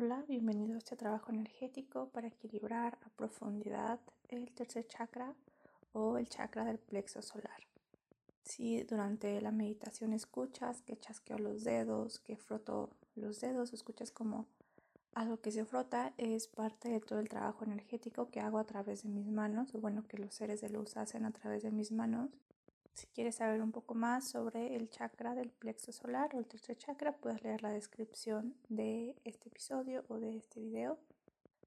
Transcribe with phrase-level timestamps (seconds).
[0.00, 5.34] Hola, bienvenido a este trabajo energético para equilibrar a profundidad el tercer chakra
[5.92, 7.66] o el chakra del plexo solar.
[8.44, 14.46] Si durante la meditación escuchas que chasqueo los dedos, que froto los dedos, escuchas como
[15.14, 19.02] algo que se frota, es parte de todo el trabajo energético que hago a través
[19.02, 21.90] de mis manos, o bueno, que los seres de luz hacen a través de mis
[21.90, 22.30] manos.
[22.98, 26.76] Si quieres saber un poco más sobre el chakra del plexo solar o el tercer
[26.76, 30.98] chakra, puedes leer la descripción de este episodio o de este video.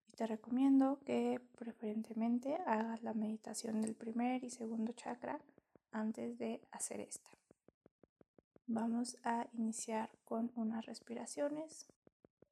[0.09, 5.39] Y te recomiendo que preferentemente hagas la meditación del primer y segundo chakra
[5.93, 7.31] antes de hacer esta.
[8.67, 11.87] Vamos a iniciar con unas respiraciones.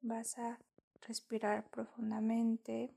[0.02, 0.58] Vas a
[1.02, 2.94] respirar profundamente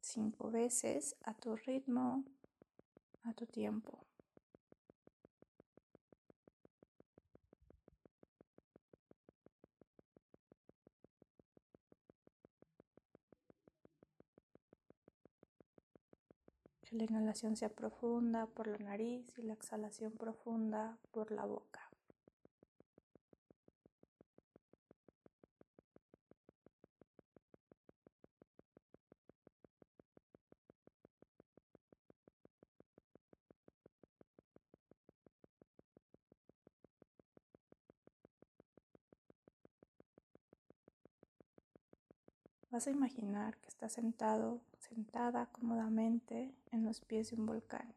[0.00, 2.24] cinco veces a tu ritmo,
[3.24, 3.98] a tu tiempo.
[16.85, 21.85] Que la inhalación sea profunda por la nariz y la exhalación profunda por la boca.
[42.76, 47.94] Vas a imaginar que estás sentado, sentada cómodamente en los pies de un volcán.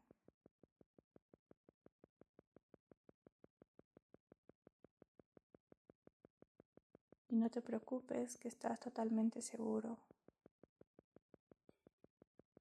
[7.27, 9.97] Y no te preocupes que estás totalmente seguro.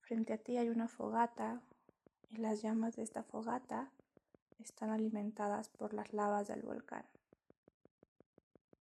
[0.00, 1.62] Frente a ti hay una fogata
[2.30, 3.92] y las llamas de esta fogata
[4.58, 7.04] están alimentadas por las lavas del volcán.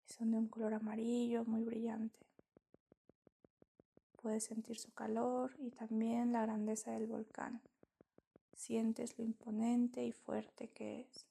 [0.06, 2.18] son de un color amarillo muy brillante.
[4.20, 7.60] Puedes sentir su calor y también la grandeza del volcán.
[8.54, 11.26] Sientes lo imponente y fuerte que es.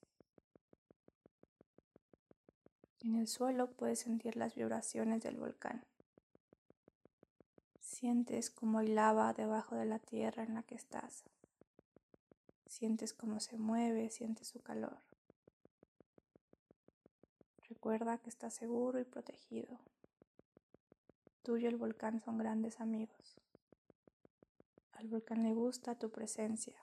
[3.02, 5.84] En el suelo puedes sentir las vibraciones del volcán.
[7.82, 11.26] Sientes como hay lava debajo de la tierra en la que estás.
[12.68, 14.98] Sientes cómo se mueve, sientes su calor.
[17.68, 19.78] Recuerda que estás seguro y protegido.
[21.48, 23.38] Tú y el volcán son grandes amigos.
[24.92, 26.76] Al volcán le gusta tu presencia.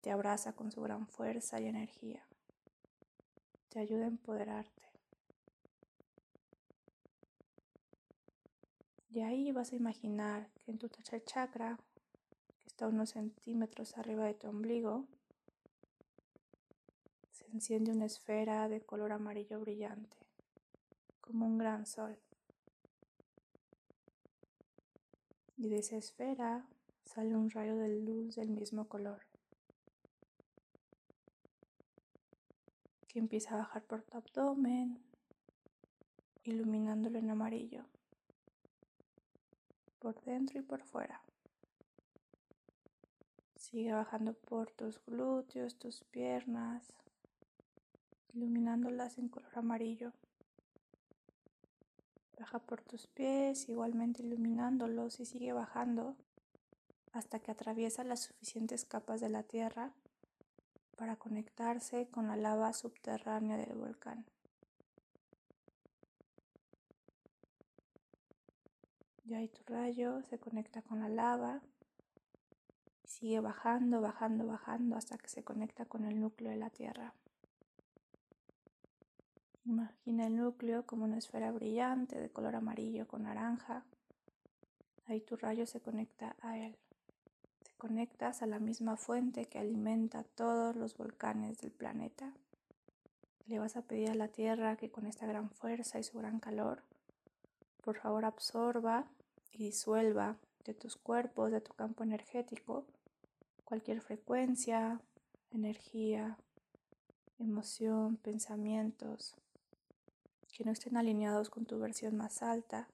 [0.00, 2.26] Te abraza con su gran fuerza y energía.
[3.68, 4.88] Te ayuda a empoderarte.
[9.10, 11.78] De ahí vas a imaginar que en tu tercer chakra,
[12.62, 15.04] que está unos centímetros arriba de tu ombligo,
[17.32, 20.16] se enciende una esfera de color amarillo brillante,
[21.20, 22.18] como un gran sol.
[25.64, 26.68] Y de esa esfera
[27.06, 29.22] sale un rayo de luz del mismo color
[33.08, 35.02] que empieza a bajar por tu abdomen,
[36.42, 37.86] iluminándolo en amarillo,
[40.00, 41.22] por dentro y por fuera.
[43.56, 46.92] Sigue bajando por tus glúteos, tus piernas,
[48.34, 50.12] iluminándolas en color amarillo.
[52.38, 56.16] Baja por tus pies, igualmente iluminándolos y sigue bajando
[57.12, 59.92] hasta que atraviesa las suficientes capas de la tierra
[60.96, 64.24] para conectarse con la lava subterránea del volcán.
[69.24, 71.62] Y ahí tu rayo se conecta con la lava
[73.14, 77.14] sigue bajando, bajando, bajando hasta que se conecta con el núcleo de la tierra.
[79.66, 83.82] Imagina el núcleo como una esfera brillante de color amarillo con naranja.
[85.06, 86.76] Ahí tu rayo se conecta a él.
[87.64, 92.34] Te conectas a la misma fuente que alimenta todos los volcanes del planeta.
[93.46, 96.40] Le vas a pedir a la Tierra que con esta gran fuerza y su gran
[96.40, 96.82] calor,
[97.82, 99.06] por favor absorba
[99.50, 100.36] y disuelva
[100.66, 102.84] de tus cuerpos, de tu campo energético,
[103.64, 105.00] cualquier frecuencia,
[105.52, 106.36] energía,
[107.38, 109.36] emoción, pensamientos,
[110.54, 112.88] que no estén alineados con tu versión más alta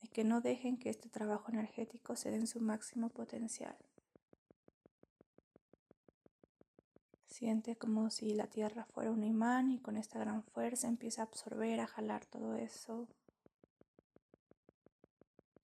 [0.00, 3.76] y que no dejen que este trabajo energético se dé en su máximo potencial.
[7.26, 11.26] Siente como si la tierra fuera un imán y con esta gran fuerza empieza a
[11.26, 13.06] absorber, a jalar todo eso.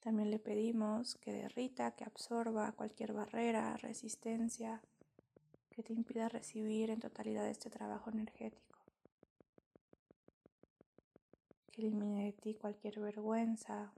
[0.00, 4.82] También le pedimos que derrita, que absorba cualquier barrera, resistencia
[5.70, 8.72] que te impida recibir en totalidad este trabajo energético.
[11.61, 13.92] que elimine de ti cualquier vergüenza.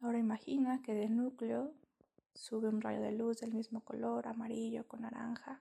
[0.00, 1.72] Ahora imagina que del núcleo
[2.34, 5.60] sube un rayo de luz del mismo color, amarillo con naranja.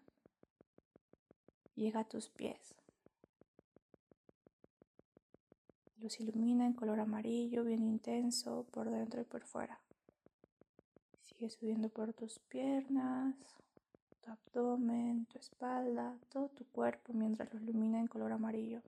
[1.76, 2.76] Llega a tus pies.
[5.98, 9.80] Luz ilumina en color amarillo, bien intenso, por dentro y por fuera.
[11.22, 13.36] Sigue subiendo por tus piernas,
[14.24, 18.82] tu abdomen, tu espalda, todo tu cuerpo mientras lo ilumina en color amarillo.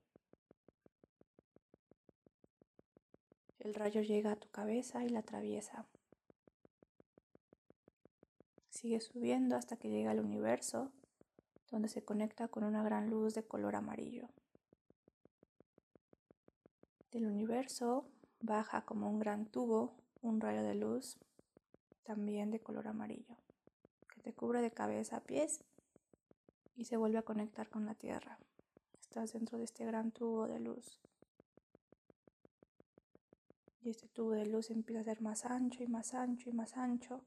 [3.60, 5.86] El rayo llega a tu cabeza y la atraviesa.
[8.70, 10.92] Sigue subiendo hasta que llega al universo,
[11.72, 14.30] donde se conecta con una gran luz de color amarillo.
[17.12, 18.06] Del universo
[18.40, 21.18] baja como un gran tubo un rayo de luz,
[22.04, 23.36] también de color amarillo,
[24.26, 25.60] te cubre de cabeza a pies
[26.76, 28.40] y se vuelve a conectar con la Tierra.
[29.00, 31.00] Estás dentro de este gran tubo de luz.
[33.84, 36.76] Y este tubo de luz empieza a ser más ancho y más ancho y más
[36.76, 37.22] ancho.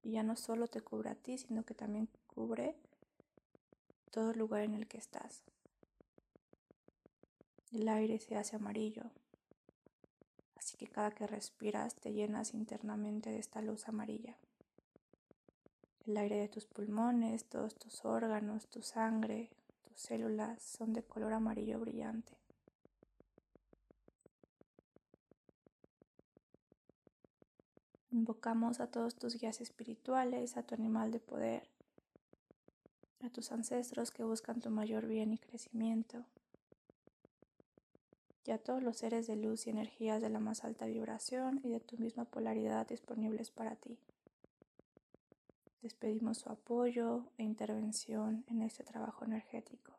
[0.00, 2.76] Y ya no solo te cubre a ti, sino que también cubre
[4.12, 5.42] todo el lugar en el que estás.
[7.72, 9.10] El aire se hace amarillo.
[10.54, 14.38] Así que cada que respiras te llenas internamente de esta luz amarilla.
[16.06, 19.50] El aire de tus pulmones, todos tus órganos, tu sangre,
[19.82, 22.36] tus células son de color amarillo brillante.
[28.10, 31.68] Invocamos a todos tus guías espirituales, a tu animal de poder,
[33.20, 36.24] a tus ancestros que buscan tu mayor bien y crecimiento,
[38.44, 41.70] y a todos los seres de luz y energías de la más alta vibración y
[41.70, 44.00] de tu misma polaridad disponibles para ti.
[45.82, 49.92] Les pedimos su apoyo e intervención en este trabajo energético,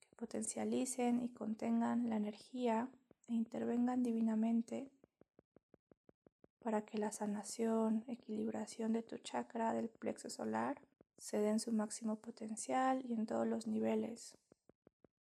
[0.00, 2.88] que potencialicen y contengan la energía
[3.28, 4.90] e intervengan divinamente
[6.60, 10.80] para que la sanación, equilibración de tu chakra del plexo solar
[11.18, 14.34] se den su máximo potencial y en todos los niveles,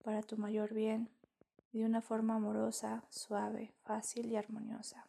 [0.03, 1.09] para tu mayor bien
[1.74, 5.06] de una forma amorosa, suave, fácil y armoniosa.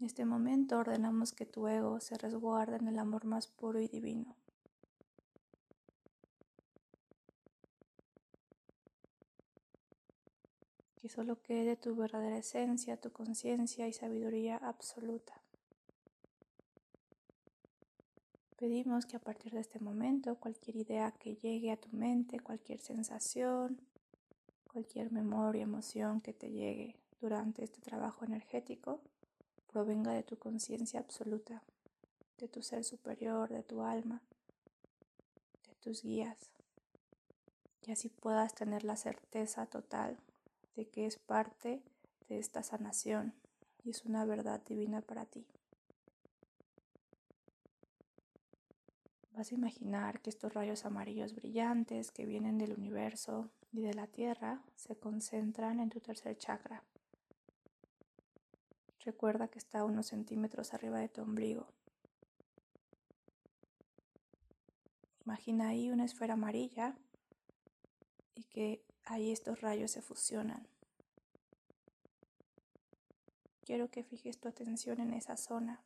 [0.00, 3.88] En este momento ordenamos que tu ego se resguarde en el amor más puro y
[3.88, 4.36] divino.
[11.02, 15.42] Que solo quede tu verdadera esencia, tu conciencia y sabiduría absoluta.
[18.56, 22.78] Pedimos que a partir de este momento cualquier idea que llegue a tu mente, cualquier
[22.80, 23.80] sensación,
[24.72, 29.00] cualquier memoria, emoción que te llegue durante este trabajo energético,
[29.78, 31.62] provenga de tu conciencia absoluta,
[32.38, 34.20] de tu ser superior, de tu alma,
[35.68, 36.50] de tus guías,
[37.86, 40.18] y así puedas tener la certeza total
[40.74, 41.80] de que es parte
[42.28, 43.34] de esta sanación
[43.84, 45.46] y es una verdad divina para ti.
[49.30, 54.08] Vas a imaginar que estos rayos amarillos brillantes que vienen del universo y de la
[54.08, 56.82] tierra se concentran en tu tercer chakra.
[59.08, 61.66] Recuerda que está unos centímetros arriba de tu ombligo.
[65.24, 66.94] Imagina ahí una esfera amarilla
[68.34, 70.68] y que ahí estos rayos se fusionan.
[73.62, 75.82] Quiero que fijes tu atención en esa zona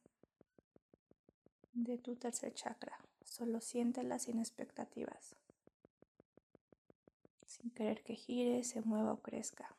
[1.75, 2.99] de tu tercer chakra.
[3.25, 5.37] Solo siéntela sin expectativas,
[7.47, 9.76] sin querer que gire, se mueva o crezca.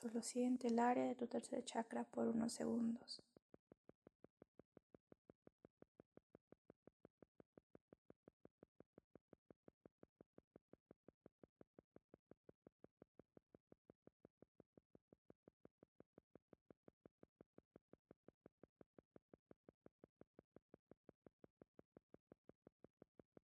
[0.00, 3.22] Solo siente el área de tu tercer chakra por unos segundos.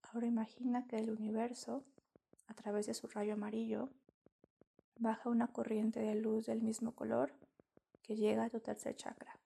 [0.02, 1.82] Ahora imagina que el universo,
[2.46, 3.90] a través de su rayo amarillo,
[4.98, 7.32] baja una corriente de luz del mismo color
[8.02, 9.38] que llega a tu tercer chakra.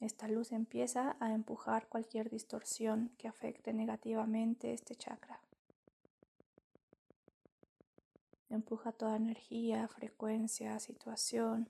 [0.00, 5.40] Esta luz empieza a empujar cualquier distorsión que afecte negativamente este chakra.
[8.48, 11.68] Empuja toda energía, frecuencia, situación,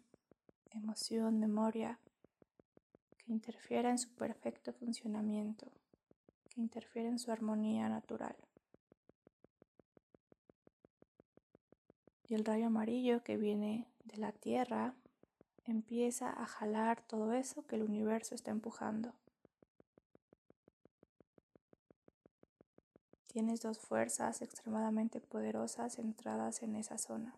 [0.70, 1.98] emoción, memoria
[3.18, 5.72] que interfiera en su perfecto funcionamiento
[6.56, 8.36] interfiere en su armonía natural.
[12.28, 14.94] Y el rayo amarillo que viene de la Tierra
[15.64, 19.14] empieza a jalar todo eso que el universo está empujando.
[23.28, 27.36] Tienes dos fuerzas extremadamente poderosas centradas en esa zona.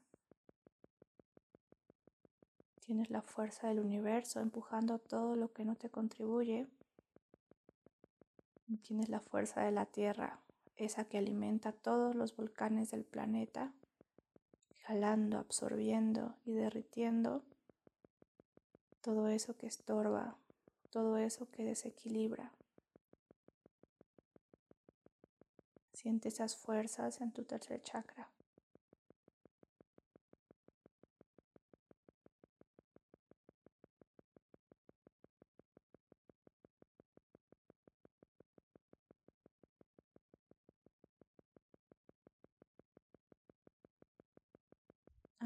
[2.81, 6.67] Tienes la fuerza del universo empujando todo lo que no te contribuye.
[8.83, 10.41] Tienes la fuerza de la Tierra,
[10.77, 13.75] esa que alimenta todos los volcanes del planeta,
[14.89, 17.43] jalando, absorbiendo y derritiendo
[19.03, 20.39] todo eso que estorba,
[20.89, 22.53] todo eso que desequilibra.
[25.93, 28.31] Siente esas fuerzas en tu tercer chakra.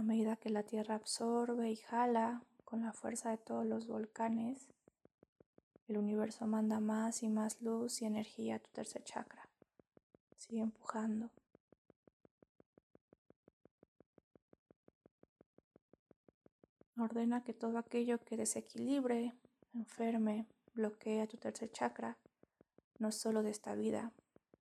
[0.02, 4.66] A medida que la Tierra absorbe y jala con la fuerza de todos los volcanes,
[5.86, 9.48] el universo manda más y más luz y energía a tu tercer chakra.
[10.36, 11.30] Sigue empujando.
[16.98, 19.36] Ordena que todo aquello que desequilibre,
[19.72, 22.18] enferme, bloquee tu tercer chakra,
[22.98, 24.10] no solo de esta vida,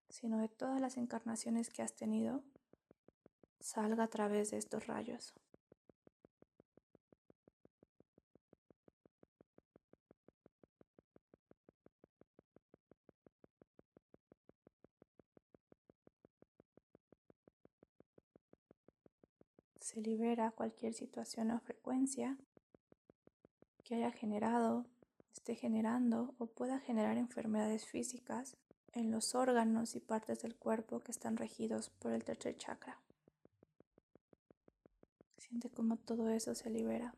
[0.07, 2.43] sino de todas las encarnaciones que has tenido,
[3.61, 5.33] salga a través de estos rayos.
[19.91, 22.37] se libera cualquier situación o frecuencia
[23.83, 24.85] que haya generado,
[25.33, 28.55] esté generando o pueda generar enfermedades físicas
[28.93, 33.01] en los órganos y partes del cuerpo que están regidos por el tercer chakra.
[35.51, 37.13] Siente cómo todo eso se libera.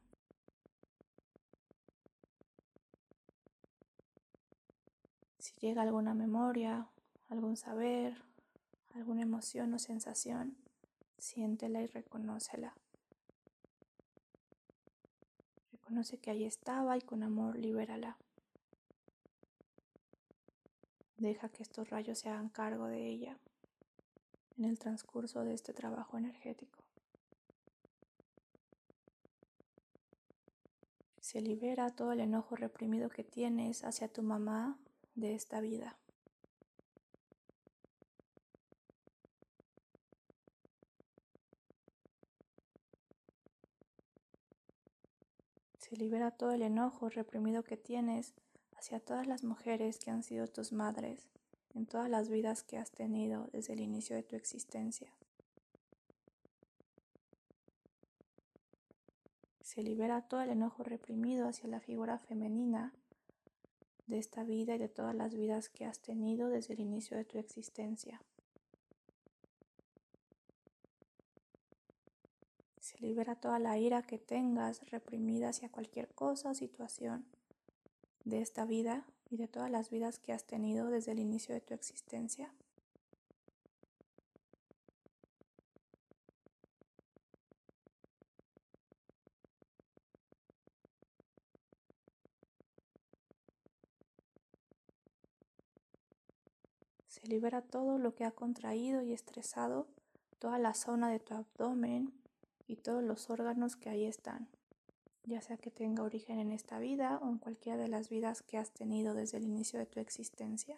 [5.37, 6.87] Si llega alguna memoria,
[7.29, 8.17] algún saber,
[8.95, 10.57] alguna emoción o sensación,
[11.19, 12.73] siéntela y reconócela.
[15.71, 18.17] Reconoce que ahí estaba y con amor libérala.
[21.17, 23.37] Deja que estos rayos se hagan cargo de ella
[24.57, 26.82] en el transcurso de este trabajo energético.
[31.24, 34.77] Se libera todo el enojo reprimido que tienes hacia tu mamá
[35.15, 35.98] de esta vida.
[45.77, 48.34] Se libera todo el enojo reprimido que tienes
[48.75, 51.30] hacia todas las mujeres que han sido tus madres
[51.74, 55.10] en todas las vidas que has tenido desde el inicio de tu existencia.
[59.74, 62.94] Se libera todo el enojo reprimido hacia la figura femenina
[64.06, 67.25] de esta vida y de todas las vidas que has tenido desde el inicio de
[67.25, 68.22] tu existencia.
[72.82, 77.25] Se libera toda la ira que tengas reprimida hacia cualquier cosa o situación
[78.25, 81.62] de esta vida y de todas las vidas que has tenido desde el inicio de
[81.62, 82.53] tu existencia.
[97.24, 99.88] Se libera todo lo que ha contraído y estresado
[100.39, 102.12] toda la zona de tu abdomen
[102.68, 104.50] y todos los órganos que ahí están,
[105.24, 108.58] ya sea que tenga origen en esta vida o en cualquiera de las vidas que
[108.58, 110.75] has tenido desde el inicio de tu existencia.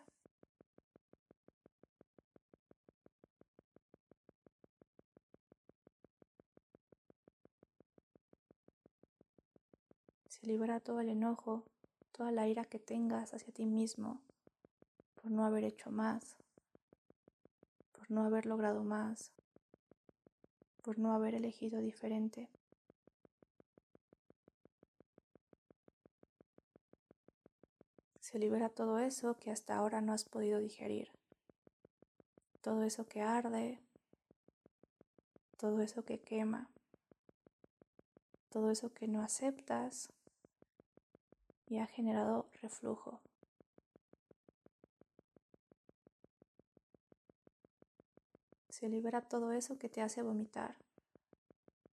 [10.27, 11.63] Se libera todo el enojo,
[12.11, 14.21] toda la ira que tengas hacia ti mismo
[15.25, 16.35] por no haber hecho más,
[17.93, 19.31] por no haber logrado más,
[20.83, 22.47] por no haber elegido diferente.
[28.19, 31.09] Se libera todo eso que hasta ahora no has podido digerir,
[32.61, 33.79] todo eso que arde,
[35.57, 36.69] todo eso que quema,
[38.49, 40.13] todo eso que no aceptas
[41.65, 43.24] y ha generado reflujo.
[48.77, 50.75] Se libera todo eso que te hace vomitar,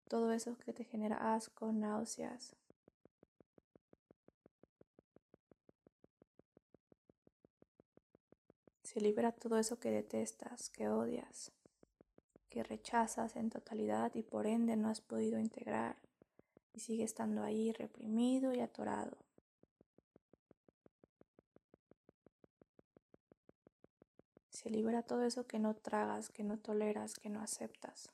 [0.07, 2.55] todo eso que te genera asco, náuseas.
[8.81, 11.51] Se libera todo eso que detestas, que odias,
[12.47, 15.97] que rechazas en totalidad y por ende no has podido integrar
[16.73, 19.17] y sigue estando ahí reprimido y atorado.
[24.61, 28.09] Se libera todo eso que no tragas, que no toleras, que no aceptas.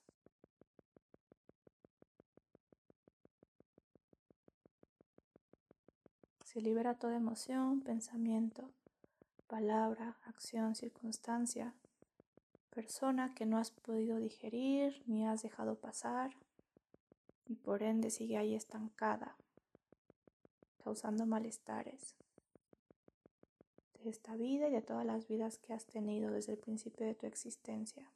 [6.43, 8.69] Se libera toda emoción, pensamiento,
[9.47, 11.73] palabra, acción, circunstancia,
[12.69, 16.29] persona que no has podido digerir ni has dejado pasar
[17.47, 19.35] y por ende sigue ahí estancada,
[20.83, 22.15] causando malestares
[24.05, 27.15] de esta vida y de todas las vidas que has tenido desde el principio de
[27.15, 28.07] tu existencia.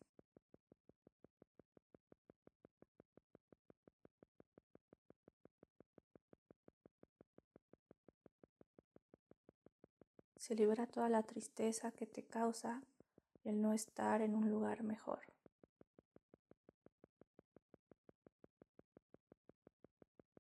[10.38, 12.82] Se libera toda la tristeza que te causa
[13.44, 15.22] el no estar en un lugar mejor.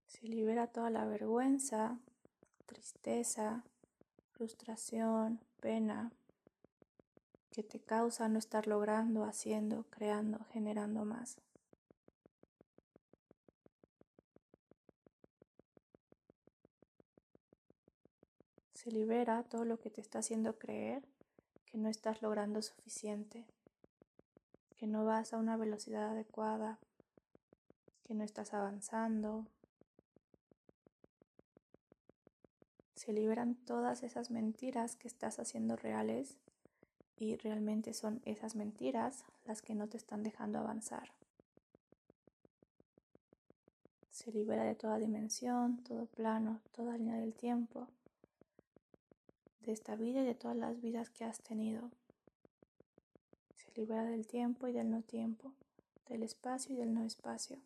[0.06, 2.00] Se libera toda la vergüenza,
[2.68, 3.64] tristeza,
[4.40, 6.14] frustración, pena
[7.52, 11.42] que te causa no estar logrando, haciendo, creando, generando más.
[18.76, 21.04] Se libera todo lo que te está haciendo creer
[21.66, 23.46] que no estás logrando suficiente,
[24.78, 26.80] que no vas a una velocidad adecuada,
[28.06, 29.48] que no estás avanzando.
[33.00, 36.36] Se liberan todas esas mentiras que estás haciendo reales
[37.16, 41.14] y realmente son esas mentiras las que no te están dejando avanzar.
[44.10, 47.88] Se libera de toda dimensión, todo plano, toda línea del tiempo
[49.62, 51.92] de esta vida y de todas las vidas que has tenido.
[53.56, 55.54] Se libera del tiempo y del no tiempo,
[56.10, 57.60] del espacio y del no espacio.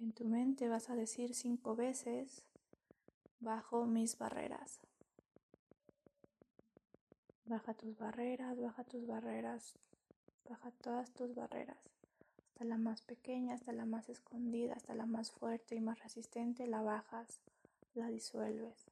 [0.00, 2.42] En tu mente vas a decir cinco veces,
[3.40, 4.80] bajo mis barreras.
[7.44, 9.76] Baja tus barreras, baja tus barreras,
[10.48, 11.78] baja todas tus barreras.
[12.48, 16.66] Hasta la más pequeña, hasta la más escondida, hasta la más fuerte y más resistente,
[16.66, 17.40] la bajas,
[17.94, 18.86] la disuelves.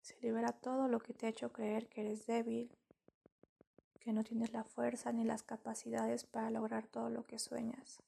[0.00, 2.70] Se libera todo lo que te ha hecho creer que eres débil,
[4.04, 8.00] que no tienes la fuerza ni las capacidades para lograr todo lo que sueñas.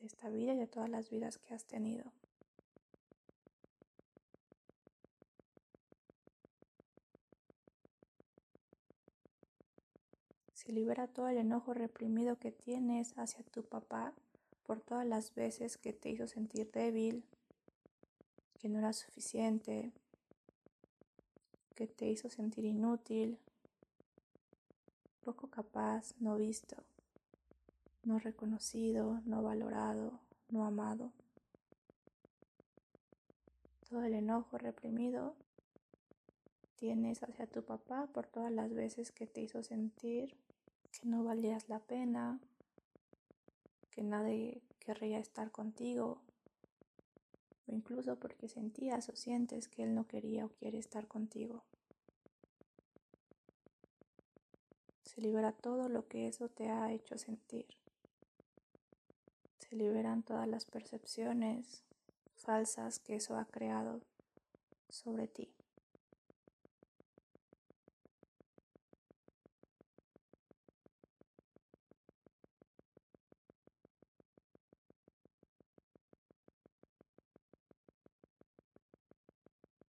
[0.00, 2.12] De esta vida y de todas las vidas que has tenido.
[10.52, 14.14] Se libera todo el enojo reprimido que tienes hacia tu papá
[14.64, 17.22] por todas las veces que te hizo sentir débil,
[18.58, 19.92] que no era suficiente,
[21.74, 23.38] que te hizo sentir inútil,
[25.24, 26.76] poco capaz, no visto,
[28.02, 31.12] no reconocido, no valorado, no amado.
[33.88, 35.34] Todo el enojo reprimido
[36.76, 40.36] tienes hacia tu papá por todas las veces que te hizo sentir
[40.92, 42.38] que no valías la pena,
[43.90, 46.20] que nadie querría estar contigo,
[47.66, 51.64] o incluso porque sentías o sientes que él no quería o quiere estar contigo.
[55.14, 57.66] Se libera todo lo que eso te ha hecho sentir.
[59.58, 61.84] Se liberan todas las percepciones
[62.34, 64.00] falsas que eso ha creado
[64.88, 65.54] sobre ti.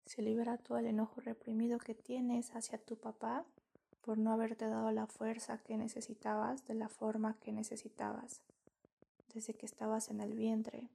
[0.04, 3.46] Se libera todo el enojo reprimido que tienes hacia tu papá
[4.02, 8.42] por no haberte dado la fuerza que necesitabas de la forma que necesitabas
[9.32, 10.90] desde que estabas en el vientre.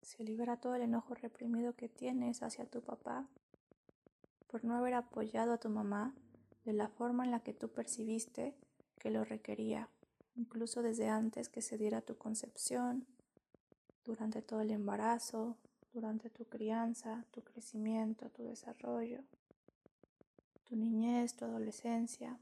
[0.00, 3.28] Se libera todo el enojo reprimido que tienes hacia tu papá
[4.46, 6.14] por no haber apoyado a tu mamá
[6.64, 8.54] de la forma en la que tú percibiste
[8.98, 9.88] que lo requería
[10.34, 13.06] incluso desde antes que se diera tu concepción,
[14.04, 15.56] durante todo el embarazo,
[15.92, 19.20] durante tu crianza, tu crecimiento, tu desarrollo,
[20.64, 22.38] tu niñez, tu adolescencia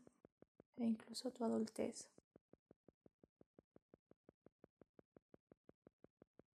[0.77, 2.09] e incluso tu adultez.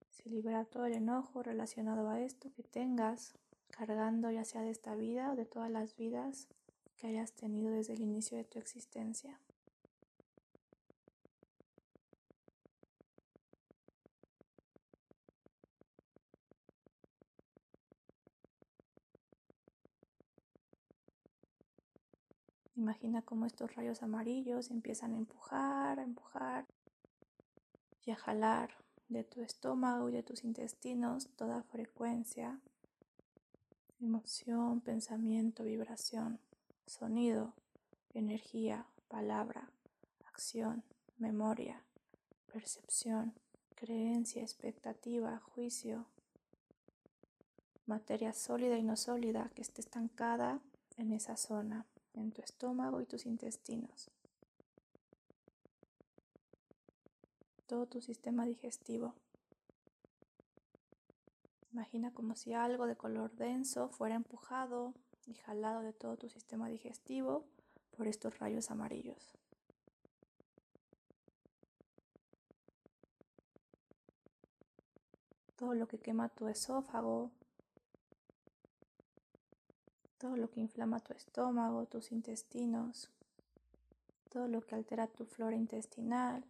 [0.10, 3.34] Se libera todo el enojo relacionado a esto que tengas
[3.70, 6.48] cargando ya sea de esta vida o de todas las vidas
[6.96, 9.38] que hayas tenido desde el inicio de tu existencia.
[22.78, 26.66] Imagina cómo estos rayos amarillos empiezan a empujar, a empujar
[28.06, 28.70] y a jalar
[29.08, 32.60] de tu estómago y de tus intestinos toda frecuencia,
[34.02, 36.40] emoción, pensamiento, vibración,
[36.86, 37.54] sonido,
[38.14, 39.72] energía, palabra,
[40.26, 40.84] acción,
[41.18, 41.82] memoria,
[42.52, 43.34] percepción,
[43.76, 46.08] creencia, expectativa, juicio,
[47.86, 50.60] materia sólida y no sólida que esté estancada
[50.98, 54.10] en esa zona, en tu estómago y tus intestinos.
[57.68, 59.16] Todo tu sistema digestivo.
[61.72, 64.94] Imagina como si algo de color denso fuera empujado
[65.26, 67.46] y jalado de todo tu sistema digestivo
[67.98, 69.36] por estos rayos amarillos.
[75.56, 77.32] Todo lo que quema tu esófago,
[80.26, 83.12] todo lo que inflama tu estómago, tus intestinos,
[84.32, 86.44] todo lo que altera tu flora intestinal,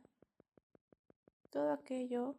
[1.50, 2.36] todo aquello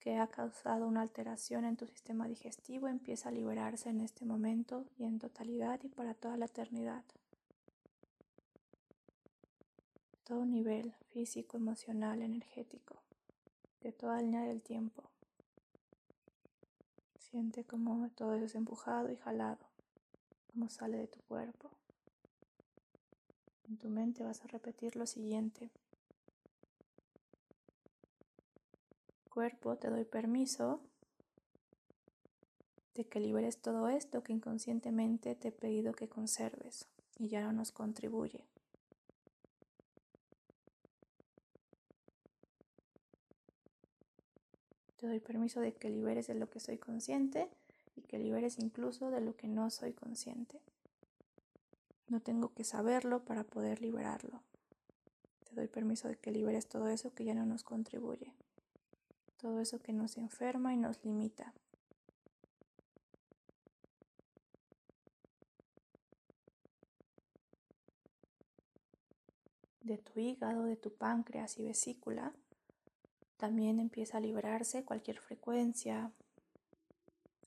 [0.00, 4.86] que ha causado una alteración en tu sistema digestivo empieza a liberarse en este momento
[4.98, 7.04] y en totalidad y para toda la eternidad.
[10.24, 12.96] Todo nivel físico, emocional, energético,
[13.82, 15.04] de toda línea del tiempo.
[17.20, 19.69] Siente como todo eso es empujado y jalado,
[20.52, 21.70] como sale de tu cuerpo.
[23.68, 25.70] En tu mente vas a repetir lo siguiente.
[29.30, 30.80] cuerpo te doy permiso
[32.94, 36.86] de que liberes todo esto que inconscientemente te he pedido que conserves
[37.16, 38.44] y ya no nos contribuye.
[44.96, 47.48] Te doy permiso de que liberes de lo que soy consciente
[48.00, 50.60] y que liberes incluso de lo que no soy consciente.
[52.08, 54.42] No tengo que saberlo para poder liberarlo.
[55.48, 58.34] Te doy permiso de que liberes todo eso que ya no nos contribuye
[59.40, 61.54] todo eso que nos enferma y nos limita.
[69.80, 72.32] De tu hígado, de tu páncreas y vesícula,
[73.38, 76.12] también empieza a liberarse cualquier frecuencia,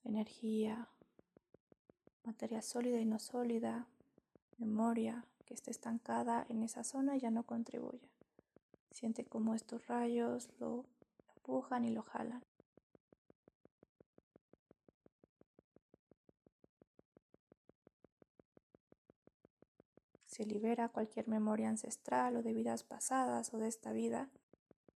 [0.03, 0.87] energía,
[2.23, 3.87] materia sólida y no sólida,
[4.57, 8.09] memoria que esté estancada en esa zona ya no contribuye.
[8.91, 10.85] Siente como estos rayos lo
[11.35, 12.43] empujan y lo jalan.
[20.25, 24.29] Se libera cualquier memoria ancestral o de vidas pasadas o de esta vida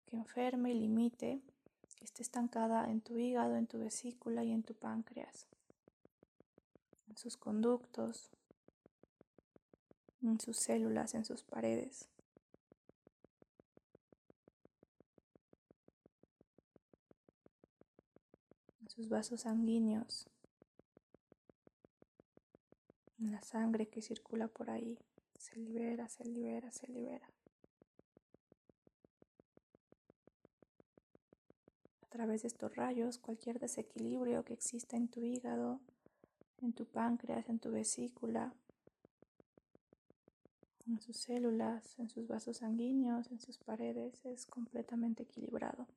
[0.05, 1.41] que enferme y limite,
[1.95, 5.47] que esté estancada en tu hígado, en tu vesícula y en tu páncreas,
[7.07, 8.29] en sus conductos,
[10.21, 12.09] en sus células, en sus paredes.
[18.95, 20.29] sus vasos sanguíneos,
[23.19, 24.97] en la sangre que circula por ahí.
[25.37, 27.34] Se libera, se libera, se libera.
[32.15, 35.81] Través de estos rayos, cualquier desequilibrio que exista en tu hígado,
[36.61, 38.53] en tu páncreas, en tu vesícula,
[40.87, 45.87] en sus células, en sus vasos sanguíneos, en sus paredes, es completamente equilibrado.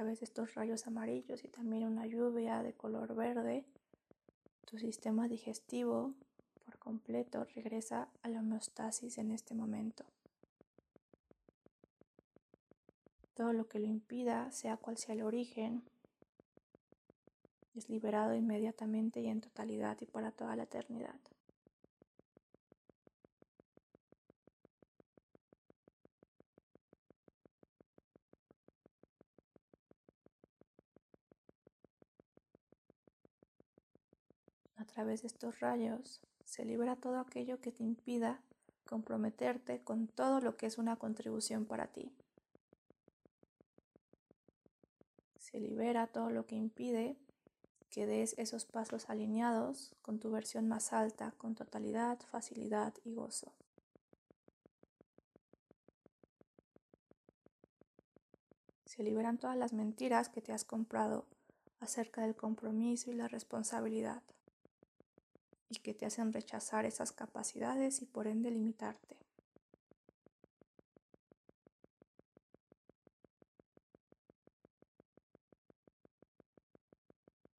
[0.00, 3.66] través de estos rayos amarillos y también una lluvia de color verde,
[4.70, 6.14] tu sistema digestivo
[6.64, 10.04] por completo regresa a la homeostasis en este momento.
[13.34, 15.82] Todo lo que lo impida, sea cual sea el origen,
[17.74, 21.18] es liberado inmediatamente y en totalidad y para toda la eternidad.
[34.80, 38.42] a través de estos rayos se libera todo aquello que te impida
[38.84, 42.12] comprometerte con todo lo que es una contribución para ti.
[45.38, 47.16] Se libera todo lo que impide
[47.88, 53.54] que des esos pasos alineados con tu versión más alta, con totalidad, facilidad y gozo.
[58.84, 61.24] Se liberan todas las mentiras que te has comprado
[61.78, 64.22] acerca del compromiso y la responsabilidad
[65.70, 69.16] y que te hacen rechazar esas capacidades y por ende limitarte.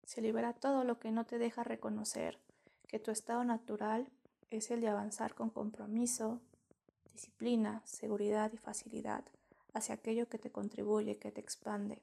[0.05, 2.37] Se libera todo lo que no te deja reconocer
[2.89, 4.11] que tu estado natural
[4.49, 6.41] es el de avanzar con compromiso,
[7.13, 9.23] disciplina, seguridad y facilidad
[9.73, 12.01] hacia aquello que te contribuye, que te expande,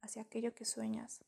[0.00, 1.20] hacia aquello que sueñas.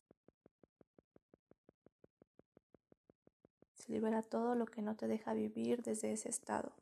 [3.84, 6.72] Se libera todo lo que no te deja vivir desde ese estado.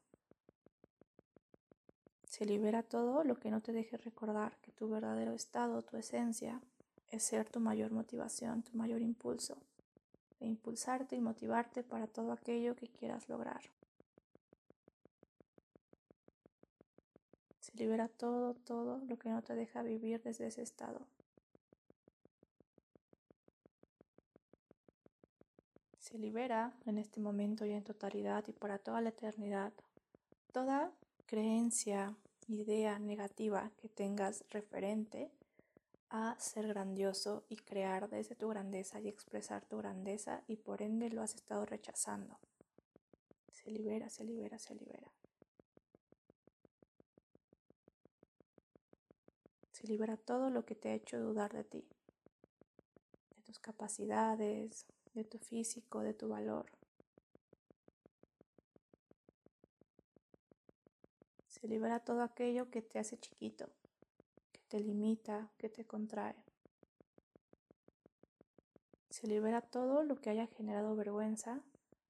[2.28, 6.60] Se libera todo lo que no te deje recordar que tu verdadero estado, tu esencia,
[7.10, 9.56] es ser tu mayor motivación, tu mayor impulso,
[10.38, 13.62] e impulsarte y motivarte para todo aquello que quieras lograr.
[17.58, 21.00] Se libera todo, todo lo que no te deja vivir desde ese estado.
[26.12, 29.72] Se libera en este momento y en totalidad y para toda la eternidad
[30.52, 30.92] toda
[31.24, 32.14] creencia,
[32.48, 35.32] idea negativa que tengas referente
[36.10, 41.08] a ser grandioso y crear desde tu grandeza y expresar tu grandeza y por ende
[41.08, 42.38] lo has estado rechazando.
[43.50, 45.10] Se libera, se libera, se libera.
[49.70, 51.88] Se libera todo lo que te ha hecho dudar de ti,
[53.34, 56.66] de tus capacidades, de tu físico, de tu valor.
[61.46, 63.68] Se libera todo aquello que te hace chiquito,
[64.52, 66.34] que te limita, que te contrae.
[69.10, 71.62] Se libera todo lo que haya generado vergüenza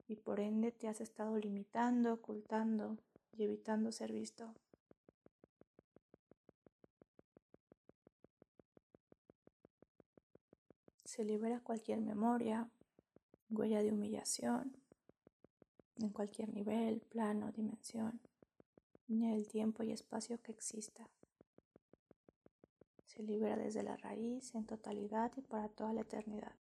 [0.09, 2.97] y por ende te has estado limitando, ocultando
[3.33, 4.55] y evitando ser visto.
[11.05, 12.71] Se libera cualquier memoria,
[13.53, 14.77] huella de humillación,
[15.99, 18.21] en cualquier nivel, plano, dimensión,
[19.09, 21.09] ni el tiempo y espacio que exista.
[23.07, 26.57] Se libera desde la raíz, en totalidad y para toda la eternidad.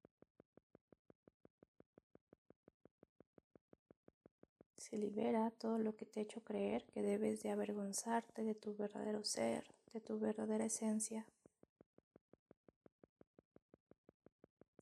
[4.77, 8.75] Se libera todo lo que te ha hecho creer que debes de avergonzarte de tu
[8.75, 11.27] verdadero ser, de tu verdadera esencia.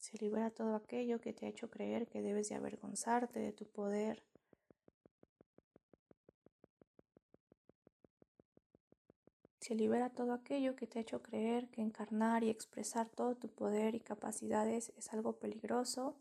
[0.10, 3.66] Se libera todo aquello que te ha hecho creer que debes de avergonzarte de tu
[3.66, 4.24] poder.
[9.60, 13.50] Se libera todo aquello que te ha hecho creer que encarnar y expresar todo tu
[13.50, 16.16] poder y capacidades es algo peligroso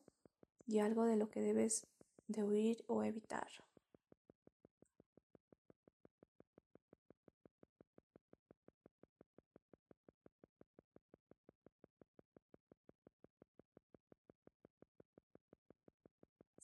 [0.66, 1.86] y algo de lo que debes
[2.26, 3.46] de huir o evitar.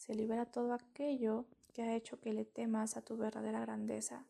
[0.04, 4.26] Se libera todo aquello que ha hecho que le temas a tu verdadera grandeza,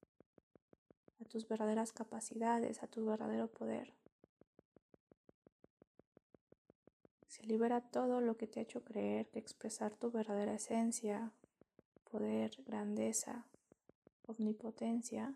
[1.19, 3.95] a tus verdaderas capacidades, a tu verdadero poder.
[7.27, 11.33] Se libera todo lo que te ha hecho creer que expresar tu verdadera esencia,
[12.11, 13.47] poder, grandeza,
[14.27, 15.35] omnipotencia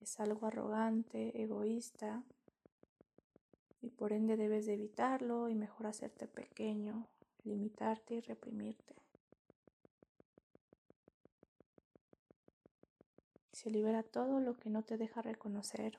[0.00, 2.22] es algo arrogante, egoísta
[3.82, 7.06] y por ende debes de evitarlo y mejor hacerte pequeño,
[7.44, 8.94] limitarte y reprimirte.
[13.52, 15.98] Se libera todo lo que no te deja reconocer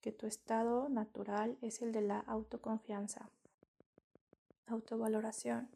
[0.00, 3.28] que tu estado natural es el de la autoconfianza,
[4.66, 5.68] autovaloración,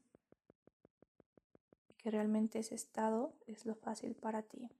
[1.98, 4.70] que realmente ese estado es lo fácil para ti.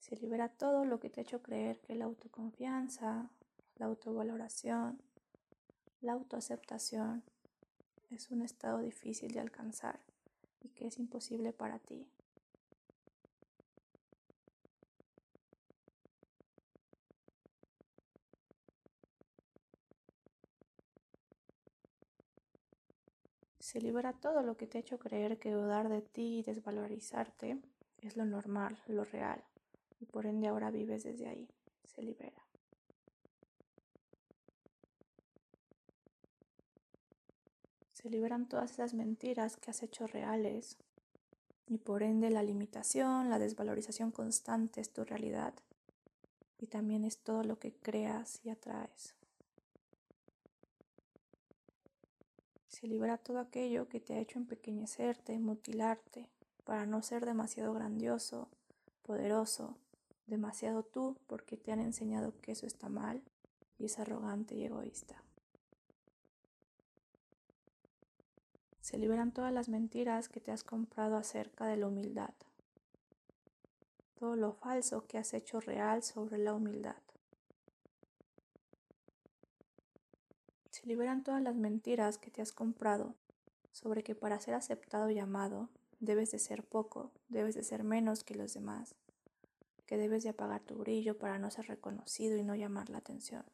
[0.00, 3.30] Se libera todo lo que te ha hecho creer que la autoconfianza,
[3.76, 5.00] la autovaloración,
[6.06, 7.24] la autoaceptación
[8.10, 9.98] es un estado difícil de alcanzar
[10.60, 12.08] y que es imposible para ti.
[23.58, 27.60] Se libera todo lo que te ha hecho creer que dudar de ti y desvalorizarte
[28.00, 29.42] es lo normal, lo real,
[29.98, 31.48] y por ende ahora vives desde ahí.
[31.82, 32.45] Se libera.
[38.06, 40.76] Se liberan todas esas mentiras que has hecho reales
[41.66, 45.52] y por ende la limitación, la desvalorización constante es tu realidad
[46.56, 49.16] y también es todo lo que creas y atraes.
[52.68, 56.30] Se libera todo aquello que te ha hecho empequeñecerte, mutilarte,
[56.62, 58.48] para no ser demasiado grandioso,
[59.02, 59.78] poderoso,
[60.28, 63.20] demasiado tú porque te han enseñado que eso está mal
[63.80, 65.25] y es arrogante y egoísta.
[68.86, 72.30] Se liberan todas las mentiras que te has comprado acerca de la humildad.
[74.14, 76.94] Todo lo falso que has hecho real sobre la humildad.
[80.70, 83.16] Se liberan todas las mentiras que te has comprado
[83.72, 85.68] sobre que para ser aceptado y amado
[85.98, 88.94] debes de ser poco, debes de ser menos que los demás,
[89.86, 93.44] que debes de apagar tu brillo para no ser reconocido y no llamar la atención.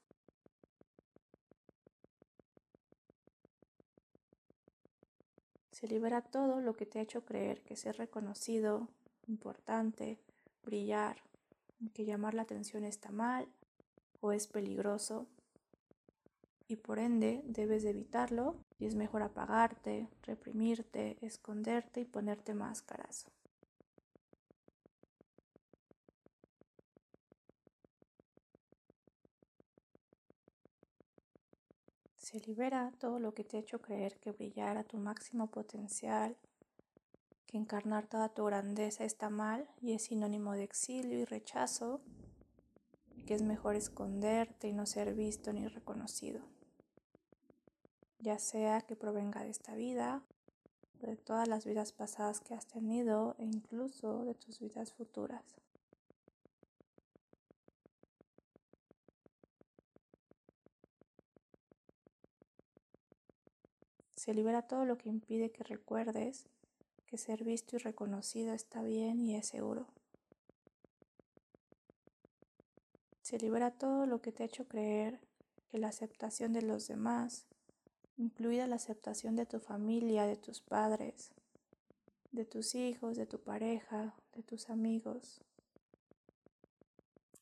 [5.83, 8.87] Se libera todo lo que te ha hecho creer que ser reconocido,
[9.27, 10.21] importante,
[10.65, 11.17] brillar,
[11.93, 13.49] que llamar la atención está mal
[14.21, 15.27] o es peligroso
[16.69, 23.27] y por ende debes de evitarlo y es mejor apagarte, reprimirte, esconderte y ponerte máscaras.
[32.33, 36.35] Se libera todo lo que te ha hecho creer que brillar a tu máximo potencial,
[37.47, 42.01] que encarnar toda tu grandeza está mal y es sinónimo de exilio y rechazo,
[43.27, 46.41] que es mejor esconderte y no ser visto ni reconocido,
[48.19, 50.23] ya sea que provenga de esta vida,
[51.03, 55.45] de todas las vidas pasadas que has tenido e incluso de tus vidas futuras.
[64.23, 66.47] Se libera todo lo que impide que recuerdes
[67.07, 69.89] que ser visto y reconocido está bien y es seguro.
[73.21, 75.19] Se libera todo lo que te ha hecho creer
[75.73, 77.47] que la aceptación de los demás,
[78.17, 81.33] incluida la aceptación de tu familia, de tus padres,
[82.31, 85.41] de tus hijos, de tu pareja, de tus amigos,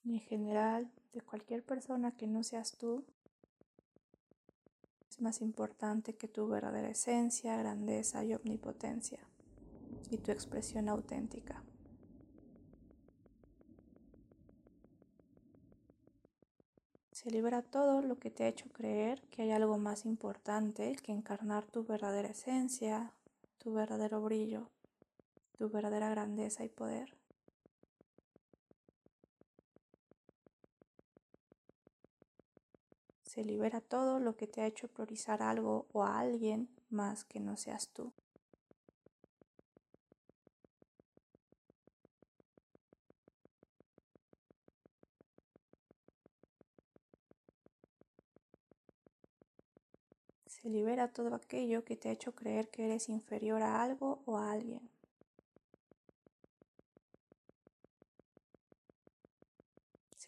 [0.03, 3.05] y en general de cualquier persona que no seas tú,
[5.21, 9.21] más importante que tu verdadera esencia, grandeza y omnipotencia
[10.11, 11.63] y tu expresión auténtica.
[17.13, 21.13] Se libera todo lo que te ha hecho creer que hay algo más importante que
[21.13, 23.13] encarnar tu verdadera esencia,
[23.59, 24.71] tu verdadero brillo,
[25.59, 27.20] tu verdadera grandeza y poder.
[33.33, 37.39] Se libera todo lo que te ha hecho priorizar algo o a alguien más que
[37.39, 38.13] no seas tú.
[50.47, 54.39] Se libera todo aquello que te ha hecho creer que eres inferior a algo o
[54.39, 54.91] a alguien.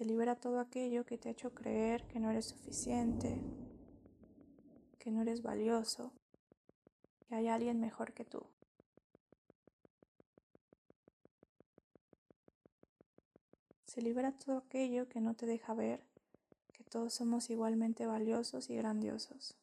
[0.02, 3.40] Se libera todo aquello que te ha hecho creer que no eres suficiente,
[4.98, 6.10] que no eres valioso,
[7.20, 8.44] que hay alguien mejor que tú.
[13.84, 16.02] Se libera todo aquello que no te deja ver
[16.72, 19.56] que todos somos igualmente valiosos y grandiosos.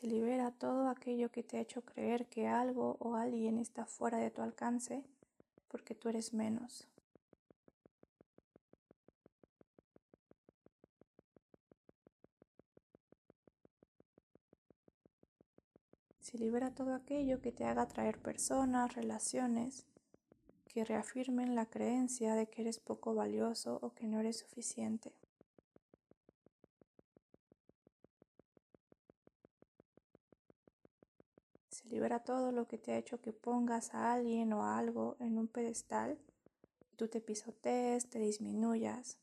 [0.00, 4.16] Se libera todo aquello que te ha hecho creer que algo o alguien está fuera
[4.16, 5.04] de tu alcance
[5.68, 6.88] porque tú eres menos.
[16.20, 19.84] Se libera todo aquello que te haga atraer personas, relaciones
[20.66, 25.12] que reafirmen la creencia de que eres poco valioso o que no eres suficiente.
[31.90, 35.36] Libera todo lo que te ha hecho que pongas a alguien o a algo en
[35.38, 36.18] un pedestal
[36.92, 39.18] y tú te pisotees, te disminuyas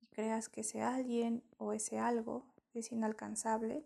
[0.00, 3.84] y creas que ese alguien o ese algo es inalcanzable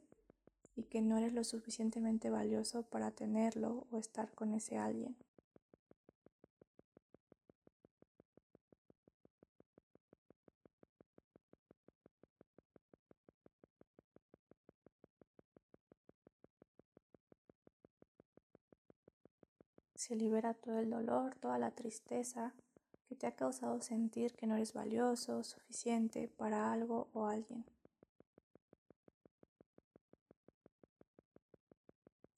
[0.77, 5.17] y que no eres lo suficientemente valioso para tenerlo o estar con ese alguien.
[20.07, 22.55] Se libera todo el dolor, toda la tristeza
[23.09, 27.65] que te ha causado sentir que no eres valioso, suficiente para algo o alguien.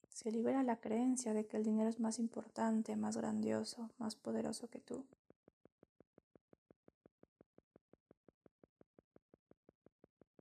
[0.09, 4.71] Se libera la creencia de que el dinero es más importante, más grandioso, más poderoso
[4.71, 5.05] que tú.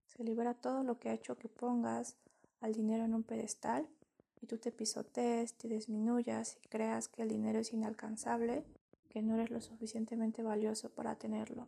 [0.06, 2.16] Se libera todo lo que ha hecho que pongas
[2.62, 3.86] al dinero en un pedestal
[4.42, 8.64] y tú te pisotees, te disminuyas y creas que el dinero es inalcanzable,
[9.10, 11.68] que no eres lo suficientemente valioso para tenerlo.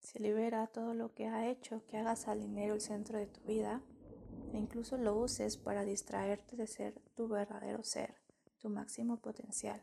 [0.00, 3.40] Se libera todo lo que ha hecho que hagas al dinero el centro de tu
[3.42, 3.80] vida
[4.52, 8.16] e incluso lo uses para distraerte de ser tu verdadero ser,
[8.58, 9.82] tu máximo potencial.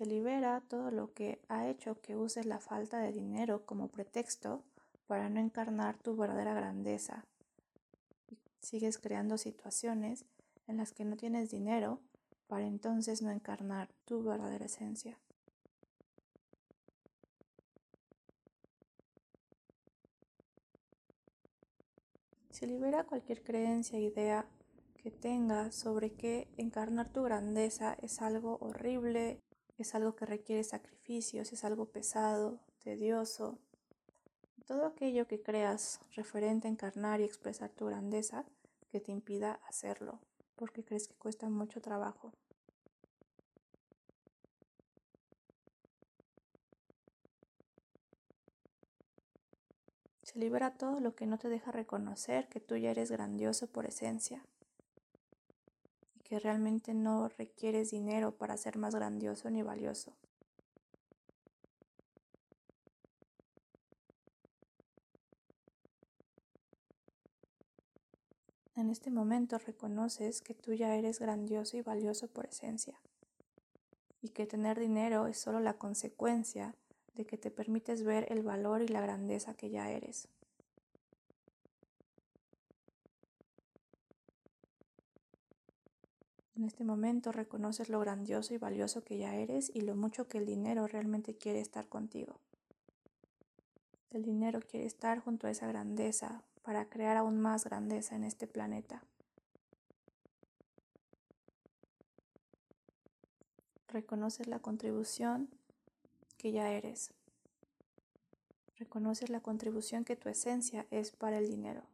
[0.00, 4.64] Se libera todo lo que ha hecho que uses la falta de dinero como pretexto
[5.06, 7.26] para no encarnar tu verdadera grandeza.
[8.60, 10.24] Sigues creando situaciones
[10.66, 12.00] en las que no tienes dinero
[12.46, 15.18] para entonces no encarnar tu verdadera esencia.
[22.48, 24.46] Se libera cualquier creencia idea
[24.94, 29.42] que tengas sobre que encarnar tu grandeza es algo horrible,
[29.82, 33.58] es algo que requiere sacrificios, es algo pesado, tedioso.
[34.66, 38.44] Todo aquello que creas referente a encarnar y expresar tu grandeza
[38.90, 40.20] que te impida hacerlo,
[40.56, 42.32] porque crees que cuesta mucho trabajo.
[50.22, 53.86] Se libera todo lo que no te deja reconocer que tú ya eres grandioso por
[53.86, 54.44] esencia
[56.30, 60.12] que realmente no requieres dinero para ser más grandioso ni valioso.
[68.76, 72.94] En este momento reconoces que tú ya eres grandioso y valioso por esencia
[74.22, 76.76] y que tener dinero es solo la consecuencia
[77.16, 80.28] de que te permites ver el valor y la grandeza que ya eres.
[86.60, 90.36] En este momento reconoces lo grandioso y valioso que ya eres y lo mucho que
[90.36, 92.38] el dinero realmente quiere estar contigo.
[94.10, 98.46] El dinero quiere estar junto a esa grandeza para crear aún más grandeza en este
[98.46, 99.02] planeta.
[103.88, 105.48] Reconoces la contribución
[106.36, 107.14] que ya eres.
[108.76, 111.89] Reconoces la contribución que tu esencia es para el dinero.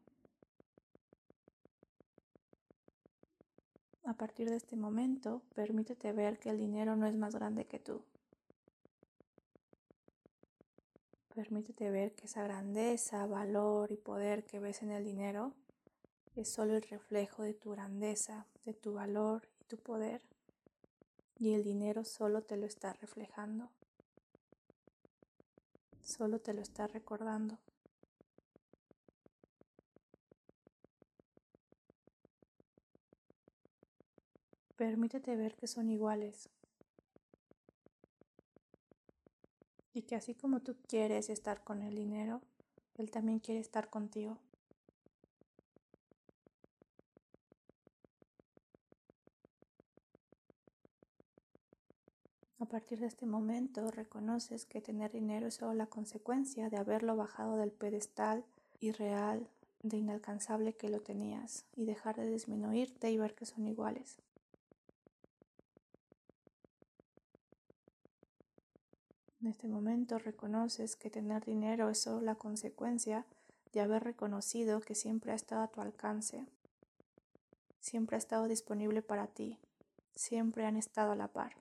[4.06, 7.78] A partir de este momento, permítete ver que el dinero no es más grande que
[7.78, 8.02] tú.
[11.34, 15.52] Permítete ver que esa grandeza, valor y poder que ves en el dinero
[16.34, 20.22] es solo el reflejo de tu grandeza, de tu valor y tu poder.
[21.38, 23.70] Y el dinero solo te lo está reflejando
[26.06, 27.58] solo te lo está recordando.
[34.76, 36.50] Permítete ver que son iguales
[39.94, 42.42] y que así como tú quieres estar con el dinero,
[42.96, 44.36] él también quiere estar contigo.
[52.58, 57.16] A partir de este momento reconoces que tener dinero es solo la consecuencia de haberlo
[57.16, 58.44] bajado del pedestal
[58.80, 59.48] irreal
[59.82, 64.18] de inalcanzable que lo tenías y dejar de disminuirte y ver que son iguales.
[69.46, 73.24] En este momento reconoces que tener dinero es solo la consecuencia
[73.72, 76.44] de haber reconocido que siempre ha estado a tu alcance,
[77.78, 79.60] siempre ha estado disponible para ti,
[80.16, 81.52] siempre han estado a la par.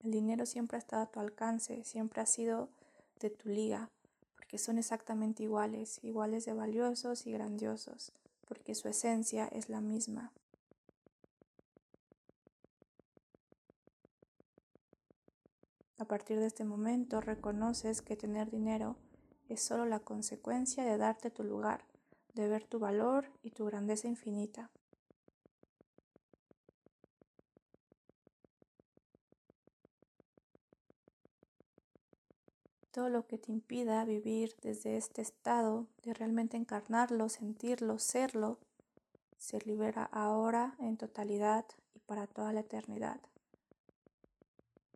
[0.00, 2.68] El dinero siempre ha estado a tu alcance, siempre ha sido
[3.20, 3.88] de tu liga,
[4.36, 8.12] porque son exactamente iguales, iguales de valiosos y grandiosos,
[8.50, 10.32] porque su esencia es la misma.
[15.98, 18.96] A partir de este momento reconoces que tener dinero
[19.48, 21.84] es solo la consecuencia de darte tu lugar,
[22.34, 24.72] de ver tu valor y tu grandeza infinita.
[32.90, 38.58] Todo lo que te impida vivir desde este estado de realmente encarnarlo, sentirlo, serlo,
[39.38, 41.64] se libera ahora en totalidad
[41.94, 43.20] y para toda la eternidad.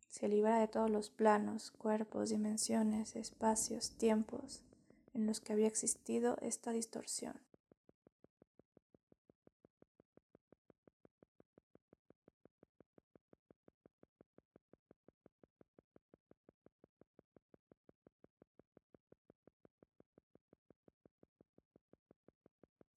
[0.09, 4.61] Se libera de todos los planos, cuerpos, dimensiones, espacios, tiempos
[5.13, 7.33] en los que había existido esta distorsión.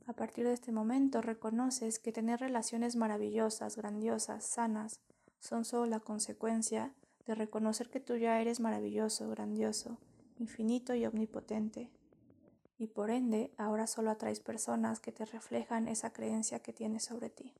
[0.08, 5.00] A partir de este momento reconoces que tener relaciones maravillosas, grandiosas, sanas,
[5.38, 6.94] son solo la consecuencia
[7.26, 9.98] de reconocer que tú ya eres maravilloso, grandioso,
[10.38, 11.90] infinito y omnipotente.
[12.78, 17.28] Y por ende, ahora solo atraes personas que te reflejan esa creencia que tienes sobre
[17.28, 17.54] ti.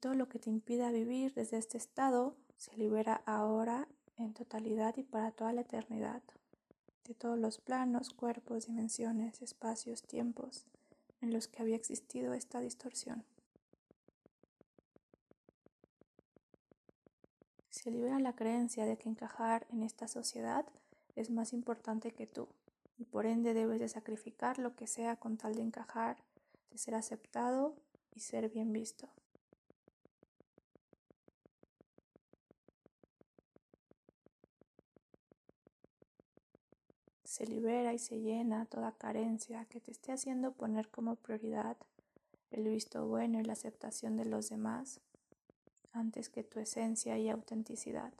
[0.00, 3.88] todo lo que te impida vivir desde este estado se libera ahora
[4.18, 6.22] en totalidad y para toda la eternidad,
[7.06, 10.64] de todos los planos, cuerpos, dimensiones, espacios, tiempos
[11.20, 13.24] en los que había existido esta distorsión.
[17.70, 20.64] Se libera la creencia de que encajar en esta sociedad
[21.16, 22.48] es más importante que tú
[22.96, 26.16] y por ende debes de sacrificar lo que sea con tal de encajar,
[26.70, 27.76] de ser aceptado
[28.14, 29.08] y ser bien visto.
[37.34, 41.76] Se libera y se llena toda carencia que te esté haciendo poner como prioridad
[42.52, 45.00] el visto bueno y la aceptación de los demás
[45.90, 48.12] antes que tu esencia y autenticidad.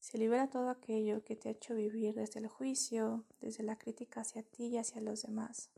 [0.00, 4.22] Se libera todo aquello que te ha hecho vivir desde el juicio, desde la crítica
[4.22, 5.68] hacia ti y hacia los demás.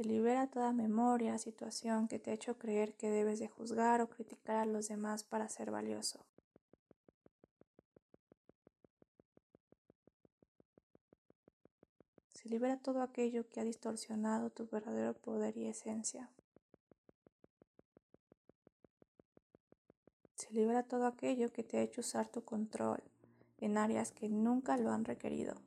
[0.00, 4.08] Se libera toda memoria, situación que te ha hecho creer que debes de juzgar o
[4.08, 6.24] criticar a los demás para ser valioso.
[12.32, 16.30] Se libera todo aquello que ha distorsionado tu verdadero poder y esencia.
[20.34, 23.02] Se libera todo aquello que te ha hecho usar tu control
[23.58, 25.60] en áreas que nunca lo han requerido.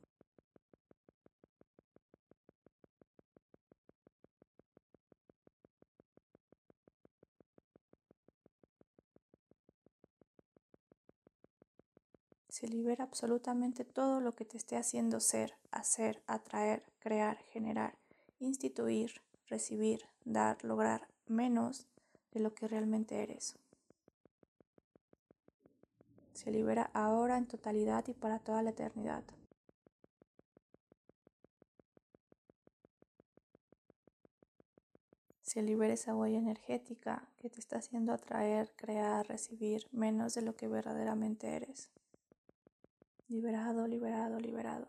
[12.54, 17.98] Se libera absolutamente todo lo que te esté haciendo ser, hacer, atraer, crear, generar,
[18.38, 21.88] instituir, recibir, dar, lograr menos
[22.30, 23.56] de lo que realmente eres
[26.44, 29.24] se libera ahora en totalidad y para toda la eternidad.
[35.42, 40.56] Se libera esa huella energética que te está haciendo atraer, crear, recibir menos de lo
[40.56, 41.90] que verdaderamente eres.
[43.28, 44.88] Liberado, liberado, liberado.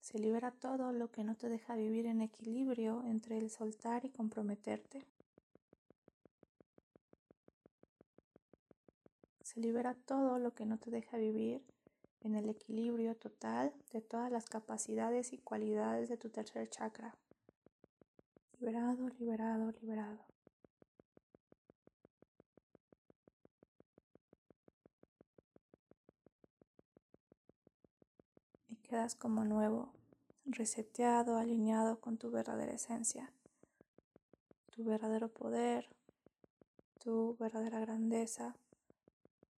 [0.00, 4.10] Se libera todo lo que no te deja vivir en equilibrio entre el soltar y
[4.10, 5.06] comprometerte.
[9.42, 11.62] Se libera todo lo que no te deja vivir
[12.22, 17.14] en el equilibrio total de todas las capacidades y cualidades de tu tercer chakra.
[18.58, 20.18] Liberado, liberado, liberado.
[28.68, 29.92] Y quedas como nuevo,
[30.44, 33.32] reseteado, alineado con tu verdadera esencia,
[34.70, 35.88] tu verdadero poder,
[36.98, 38.54] tu verdadera grandeza,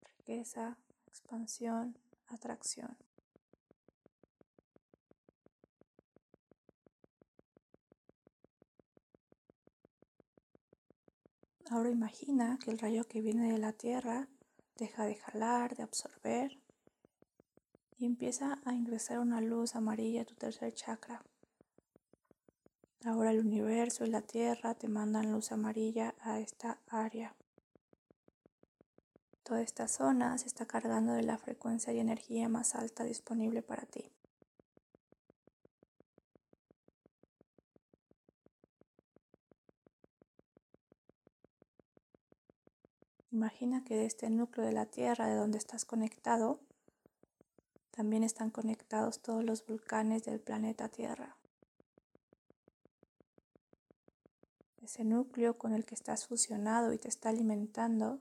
[0.04, 1.96] riqueza, expansión,
[2.34, 2.96] atracción.
[11.70, 14.28] Ahora imagina que el rayo que viene de la Tierra
[14.76, 16.58] deja de jalar, de absorber
[17.96, 21.22] y empieza a ingresar una luz amarilla a tu tercer chakra.
[23.04, 27.34] Ahora el universo y la tierra te mandan luz amarilla a esta área.
[29.43, 33.86] Toda esta zona se está cargando de la frecuencia y energía más alta disponible para
[33.86, 34.12] ti.
[43.32, 46.61] Imagina que de este núcleo de la Tierra, de donde estás conectado,
[47.90, 51.36] también están conectados todos los volcanes del planeta Tierra.
[54.82, 58.20] Ese núcleo con el que estás fusionado y te está alimentando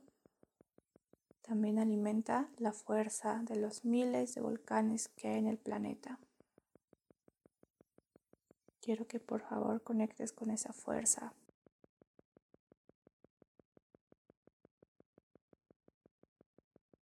[1.51, 6.17] también alimenta la fuerza de los miles de volcanes que hay en el planeta.
[8.79, 11.33] Quiero que por favor conectes con esa fuerza.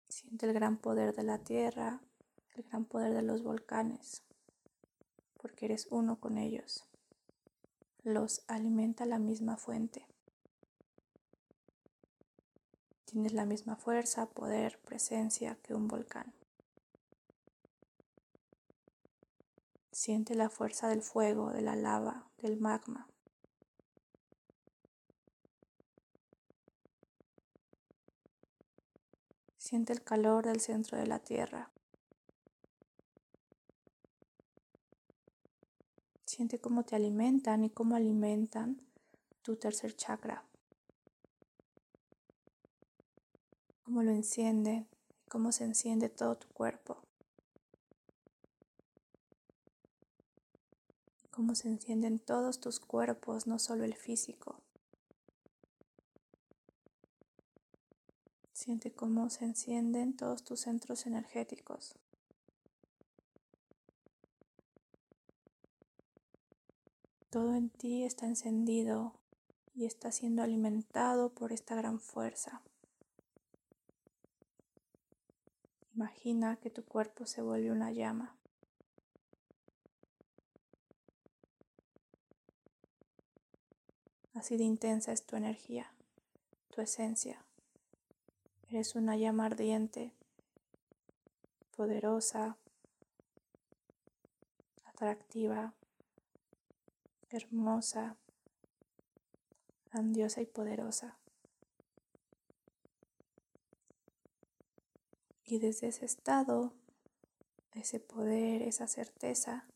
[0.08, 2.00] Siente el gran poder de la Tierra
[2.56, 4.24] el gran poder de los volcanes,
[5.40, 6.88] porque eres uno con ellos.
[8.02, 10.08] Los alimenta la misma fuente.
[13.10, 16.32] Tienes la misma fuerza, poder, presencia que un volcán.
[19.90, 23.08] Siente la fuerza del fuego, de la lava, del magma.
[29.58, 31.72] Siente el calor del centro de la tierra.
[36.26, 38.80] Siente cómo te alimentan y cómo alimentan
[39.42, 40.44] tu tercer chakra.
[43.90, 44.86] Cómo lo encienden
[45.28, 46.98] cómo se enciende todo tu cuerpo.
[51.32, 54.60] Cómo se encienden todos tus cuerpos, no solo el físico.
[58.52, 61.96] Siente cómo se encienden todos tus centros energéticos.
[67.28, 69.14] Todo en ti está encendido
[69.74, 72.62] y está siendo alimentado por esta gran fuerza.
[75.94, 78.36] Imagina que tu cuerpo se vuelve una llama.
[84.34, 85.92] Así de intensa es tu energía,
[86.70, 87.44] tu esencia.
[88.68, 90.14] Eres una llama ardiente,
[91.76, 92.56] poderosa,
[94.84, 95.74] atractiva,
[97.30, 98.16] hermosa,
[99.92, 101.19] grandiosa y poderosa.
[105.50, 106.72] Y desde ese estado,
[107.72, 109.66] ese poder, esa certeza,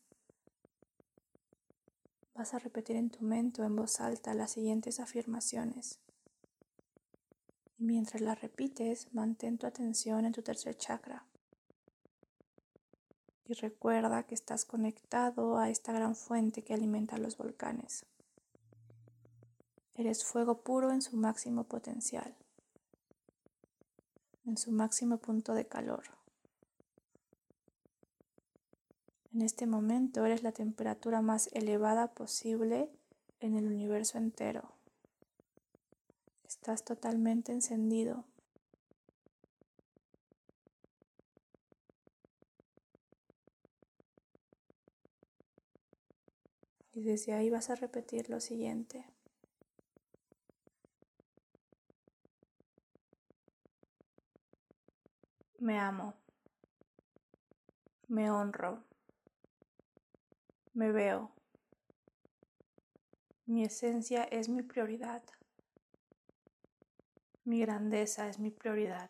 [2.33, 5.99] vas a repetir en tu mente en voz alta las siguientes afirmaciones.
[7.77, 11.25] Y mientras las repites, mantén tu atención en tu tercer chakra.
[13.43, 18.05] Y recuerda que estás conectado a esta gran fuente que alimenta los volcanes.
[19.93, 22.33] Eres fuego puro en su máximo potencial
[24.45, 26.03] en su máximo punto de calor.
[29.33, 32.89] En este momento eres la temperatura más elevada posible
[33.41, 34.71] en el universo entero.
[36.47, 38.23] Estás totalmente encendido.
[46.93, 49.05] Y desde ahí vas a repetir lo siguiente.
[55.65, 56.13] Me amo.
[58.07, 58.83] Me honro.
[60.75, 61.31] Me veo.
[63.47, 65.23] Mi esencia es mi prioridad.
[67.45, 69.09] Mi grandeza es mi prioridad.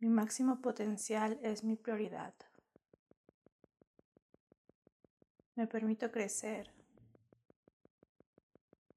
[0.00, 2.32] Mi máximo potencial es mi prioridad.
[5.56, 6.72] Me permito crecer.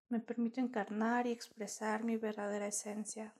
[0.08, 3.34] Me permito encarnar y expresar mi verdadera esencia.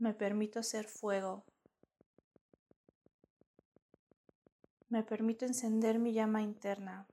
[0.00, 1.44] Me permito ser fuego.
[4.88, 7.06] Me permito encender mi llama interna.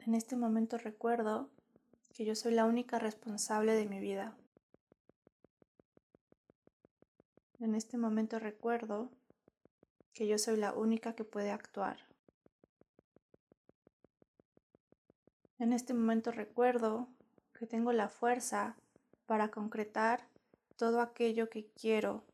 [0.00, 1.48] En este momento recuerdo
[2.12, 4.36] que yo soy la única responsable de mi vida.
[7.60, 9.10] En este momento recuerdo
[10.12, 11.96] que yo soy la única que puede actuar.
[15.58, 17.08] En este momento recuerdo
[17.58, 18.76] que tengo la fuerza
[19.26, 20.26] para concretar
[20.76, 22.24] todo aquello que quiero.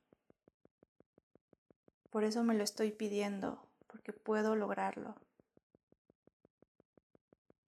[2.10, 5.14] Por eso me lo estoy pidiendo, porque puedo lograrlo.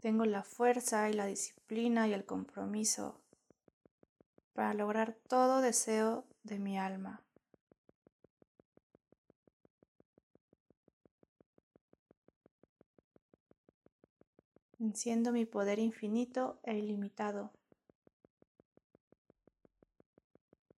[0.01, 3.21] Tengo la fuerza y la disciplina y el compromiso
[4.53, 7.23] para lograr todo deseo de mi alma.
[14.83, 17.53] Enciendo mi poder infinito e ilimitado.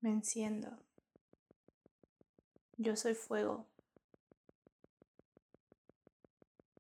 [0.02, 0.76] Me enciendo.
[2.76, 3.66] Yo soy fuego.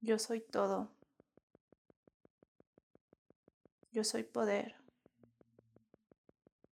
[0.02, 0.90] Yo soy todo.
[3.90, 4.76] Yo soy poder.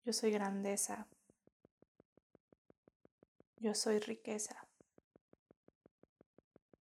[0.03, 1.07] Yo soy grandeza.
[3.57, 4.67] Yo soy riqueza.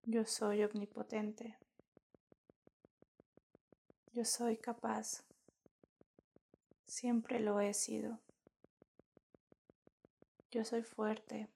[0.04, 1.56] Yo soy omnipotente.
[4.14, 5.24] Yo soy capaz.
[6.86, 8.20] Siempre lo he sido.
[10.50, 11.48] Yo soy fuerte.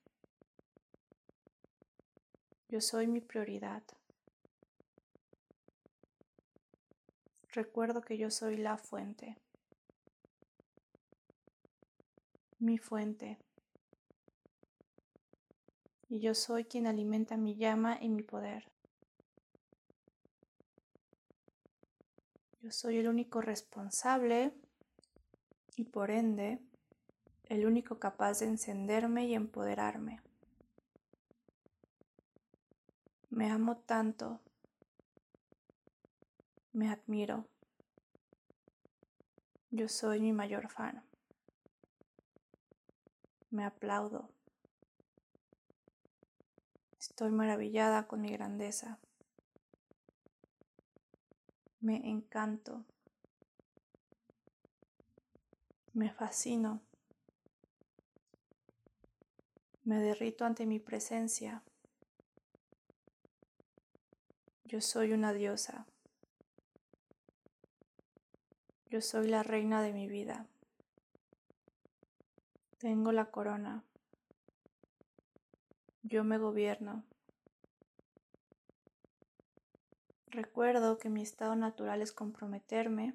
[2.70, 3.82] Yo soy mi prioridad.
[7.52, 9.36] Recuerdo que yo soy la fuente.
[12.58, 13.38] Mi fuente.
[16.08, 18.75] Y yo soy quien alimenta mi llama y mi poder.
[22.66, 24.52] Yo soy el único responsable
[25.76, 26.58] y por ende
[27.44, 30.20] el único capaz de encenderme y empoderarme.
[33.30, 34.40] Me amo tanto.
[36.72, 37.46] Me admiro.
[39.70, 41.04] Yo soy mi mayor fan.
[43.50, 44.28] Me aplaudo.
[46.98, 48.98] Estoy maravillada con mi grandeza.
[51.86, 52.84] Me encanto.
[55.92, 56.80] Me fascino.
[59.84, 61.62] Me derrito ante mi presencia.
[64.64, 65.86] Yo soy una diosa.
[68.90, 70.48] Yo soy la reina de mi vida.
[72.78, 73.84] Tengo la corona.
[76.02, 77.04] Yo me gobierno.
[80.28, 83.14] Recuerdo que mi estado natural es comprometerme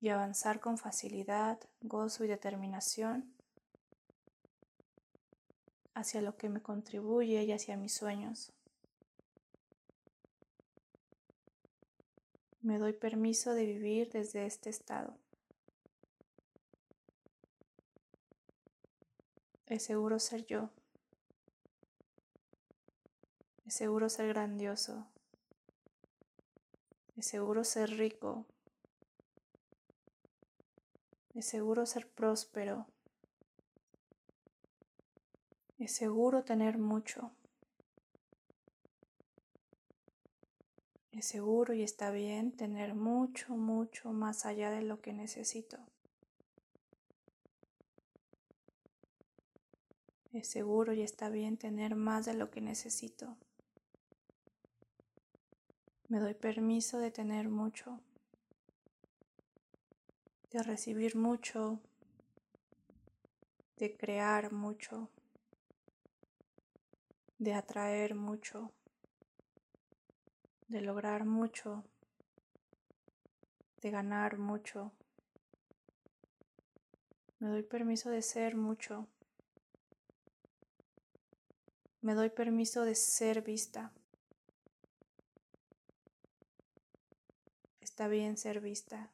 [0.00, 3.34] y avanzar con facilidad, gozo y determinación
[5.94, 8.52] hacia lo que me contribuye y hacia mis sueños.
[12.60, 15.16] Me doy permiso de vivir desde este estado.
[19.66, 20.70] Es seguro ser yo.
[23.68, 25.06] Es seguro ser grandioso.
[27.18, 28.46] Es seguro ser rico.
[31.34, 32.86] Es seguro ser próspero.
[35.76, 37.30] Es seguro tener mucho.
[41.12, 45.76] Es seguro y está bien tener mucho, mucho más allá de lo que necesito.
[50.32, 53.36] Es seguro y está bien tener más de lo que necesito.
[56.10, 58.00] Me doy permiso de tener mucho,
[60.50, 61.80] de recibir mucho,
[63.76, 65.10] de crear mucho,
[67.38, 68.72] de atraer mucho,
[70.68, 71.84] de lograr mucho,
[73.82, 74.92] de ganar mucho.
[77.38, 79.06] Me doy permiso de ser mucho.
[82.00, 83.92] Me doy permiso de ser vista.
[87.98, 89.10] Está bien ser vista.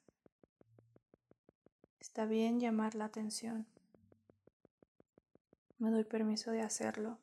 [2.01, 3.66] Está bien llamar la atención.
[5.78, 7.16] Me doy permiso de hacerlo.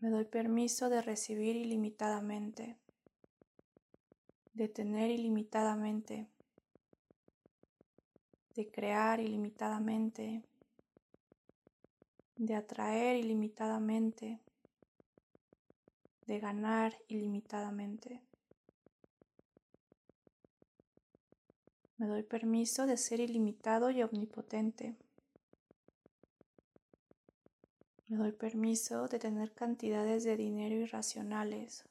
[0.00, 2.76] Me doy permiso de recibir ilimitadamente,
[4.52, 6.26] de tener ilimitadamente,
[8.54, 10.42] de crear ilimitadamente,
[12.36, 14.42] de atraer ilimitadamente,
[16.28, 18.22] de ganar ilimitadamente.
[21.96, 24.94] Me doy permiso de ser ilimitado y omnipotente.
[28.08, 31.84] Me doy permiso de tener cantidades de dinero irracionales,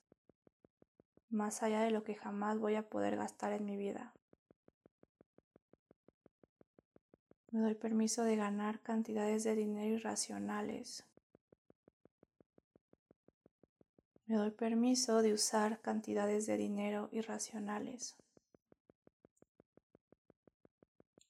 [1.30, 4.14] más allá de lo que jamás voy a poder gastar en mi vida.
[7.52, 11.08] Me doy permiso de ganar cantidades de dinero irracionales.
[14.28, 18.18] Me doy permiso de usar cantidades de dinero irracionales.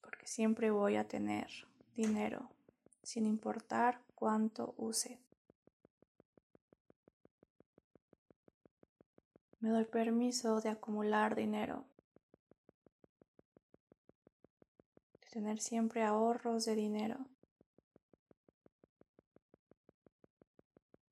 [0.02, 1.48] Porque siempre voy a tener
[1.96, 2.50] dinero,
[3.04, 5.20] sin importar cuánto use.
[9.60, 11.86] Me doy permiso de acumular dinero.
[15.22, 17.28] De tener siempre ahorros de dinero.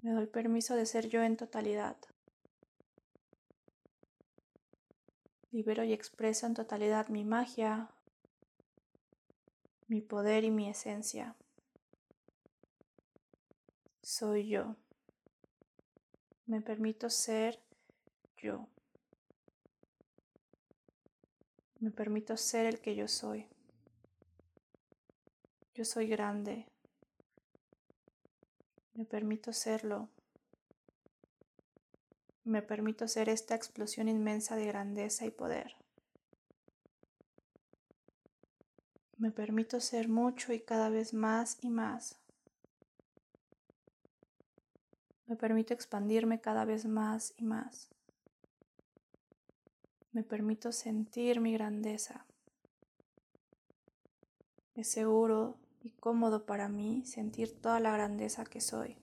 [0.05, 1.97] Me doy permiso de ser yo en totalidad.
[5.49, 7.89] Libero y expreso en totalidad mi magia,
[9.87, 11.35] mi poder y mi esencia.
[14.03, 14.75] Soy yo.
[16.45, 17.59] Me permito ser
[18.37, 18.67] yo.
[21.79, 23.47] Me permito ser el que yo soy.
[25.73, 26.67] Yo soy grande.
[28.95, 30.07] Me permito serlo.
[32.45, 35.75] Me permito ser esta explosión inmensa de grandeza y poder.
[39.17, 42.17] Me permito ser mucho y cada vez más y más.
[45.27, 47.89] Me permito expandirme cada vez más y más.
[50.13, 52.25] Me permito sentir mi grandeza.
[54.73, 58.97] Es seguro y cómodo para mí sentir toda la grandeza que soy.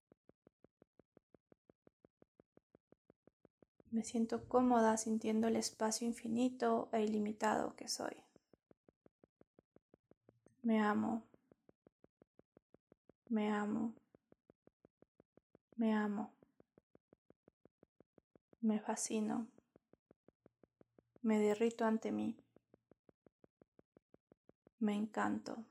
[3.93, 8.17] Me siento cómoda sintiendo el espacio infinito e ilimitado que soy.
[10.63, 11.23] Me amo.
[13.29, 13.95] Me amo.
[15.77, 16.33] Me amo.
[18.61, 19.47] Me fascino.
[21.23, 22.37] Me derrito ante mí.
[24.81, 25.65] Me encanto.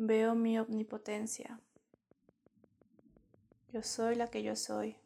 [0.00, 1.58] Veo mi omnipotencia.
[3.72, 4.96] Yo soy la que yo soy.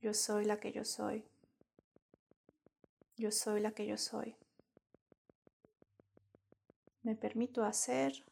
[0.00, 1.24] Yo soy la que yo soy.
[3.16, 4.34] Yo soy la que yo soy.
[7.04, 8.24] Me permito hacer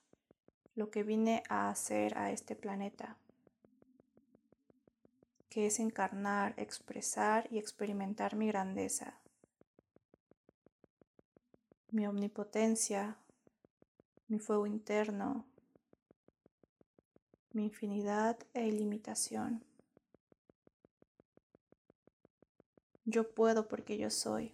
[0.74, 3.18] lo que vine a hacer a este planeta,
[5.48, 9.20] que es encarnar, expresar y experimentar mi grandeza,
[11.92, 13.16] mi omnipotencia,
[14.28, 15.46] mi fuego interno,
[17.52, 19.64] mi infinidad e ilimitación.
[23.04, 24.52] Yo puedo porque yo soy.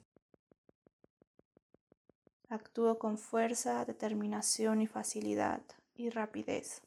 [2.50, 5.62] Actúo con fuerza, determinación y facilidad
[5.94, 6.82] y rapidez.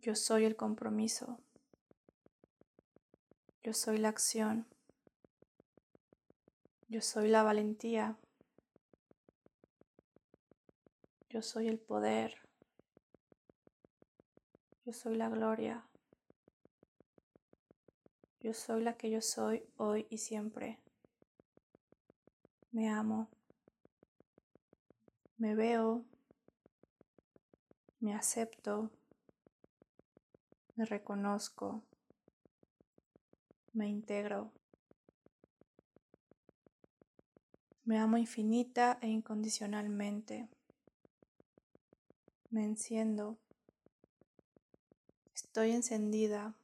[0.00, 1.40] Yo soy el compromiso.
[3.64, 4.64] Yo soy la acción.
[6.88, 8.16] Yo soy la valentía.
[11.38, 12.34] Yo soy el poder.
[14.84, 15.86] Yo soy la gloria.
[18.40, 20.80] Yo soy la que yo soy hoy y siempre.
[22.72, 23.28] Me amo.
[25.36, 26.04] Me veo.
[28.00, 28.90] Me acepto.
[30.74, 31.84] Me reconozco.
[33.74, 34.50] Me integro.
[37.84, 40.48] Me amo infinita e incondicionalmente.
[42.50, 43.36] Me enciendo.
[45.34, 46.54] Estoy encendida.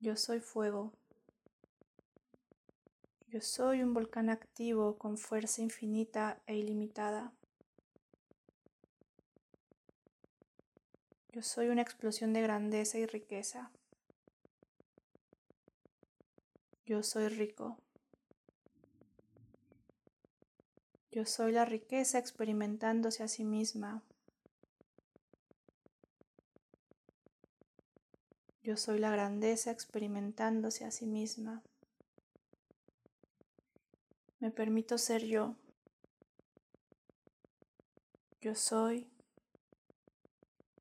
[0.00, 0.92] Yo soy fuego.
[3.28, 7.32] Yo soy un volcán activo con fuerza infinita e ilimitada.
[11.32, 13.70] Yo soy una explosión de grandeza y riqueza.
[16.84, 17.78] Yo soy rico.
[21.14, 24.02] Yo soy la riqueza experimentándose a sí misma.
[28.64, 31.62] Yo soy la grandeza experimentándose a sí misma.
[34.40, 35.54] Me permito ser yo.
[38.40, 39.08] Yo soy.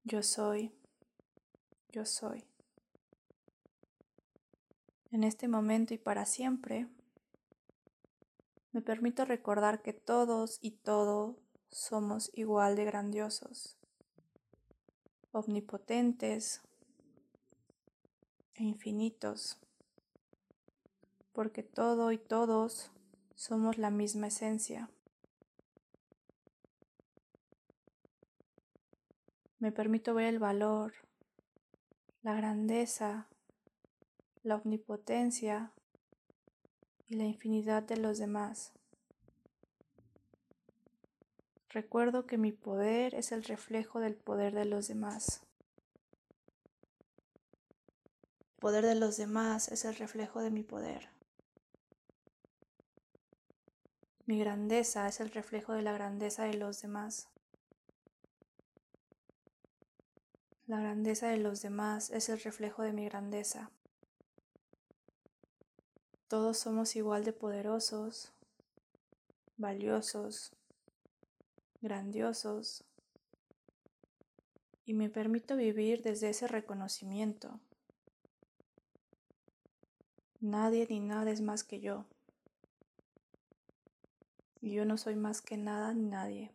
[0.03, 0.71] Yo soy.
[1.91, 2.43] Yo soy.
[5.11, 6.87] En este momento y para siempre,
[8.73, 11.37] me permito recordar que todos y todo
[11.69, 13.77] somos igual de grandiosos,
[15.31, 16.61] omnipotentes
[18.55, 19.59] e infinitos,
[21.33, 22.91] porque todo y todos
[23.35, 24.89] somos la misma esencia.
[29.59, 30.93] Me permito ver el valor,
[32.23, 33.29] la grandeza,
[34.41, 35.71] la omnipotencia
[37.13, 38.71] y la infinidad de los demás.
[41.69, 45.41] Recuerdo que mi poder es el reflejo del poder de los demás.
[48.41, 51.09] El poder de los demás es el reflejo de mi poder.
[54.25, 57.27] Mi grandeza es el reflejo de la grandeza de los demás.
[60.65, 63.69] La grandeza de los demás es el reflejo de mi grandeza.
[66.33, 68.31] Todos somos igual de poderosos,
[69.55, 70.51] valiosos,
[71.79, 72.83] grandiosos,
[74.83, 77.59] y me permito vivir desde ese reconocimiento.
[80.39, 82.03] Nadie ni nada es más que yo
[84.59, 86.51] y yo no soy más que nada ni nadie.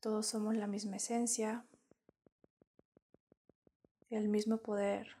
[0.00, 1.64] Todos somos la misma esencia
[4.08, 5.18] el mismo poder.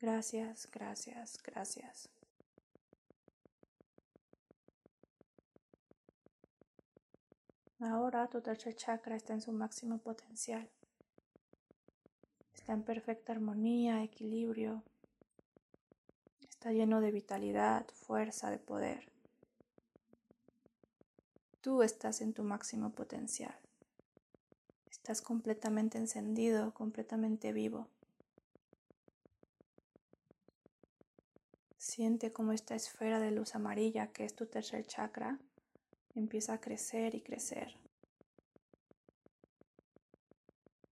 [0.00, 2.08] Gracias, gracias, gracias.
[7.78, 10.68] Ahora tu tercer chakra está en su máximo potencial.
[12.54, 14.82] Está en perfecta armonía, equilibrio
[16.60, 19.10] Está lleno de vitalidad, fuerza, de poder.
[21.62, 23.54] Tú estás en tu máximo potencial.
[24.90, 27.88] Estás completamente encendido, completamente vivo.
[31.80, 35.38] Siente cómo esta esfera de luz amarilla, que es tu tercer chakra,
[36.14, 37.74] empieza a crecer y crecer.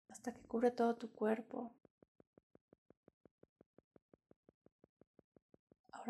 [0.08, 1.70] Hasta que cubre todo tu cuerpo,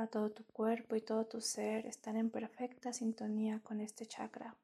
[0.07, 4.55] todo tu cuerpo y todo tu ser están en perfecta sintonía con este chakra.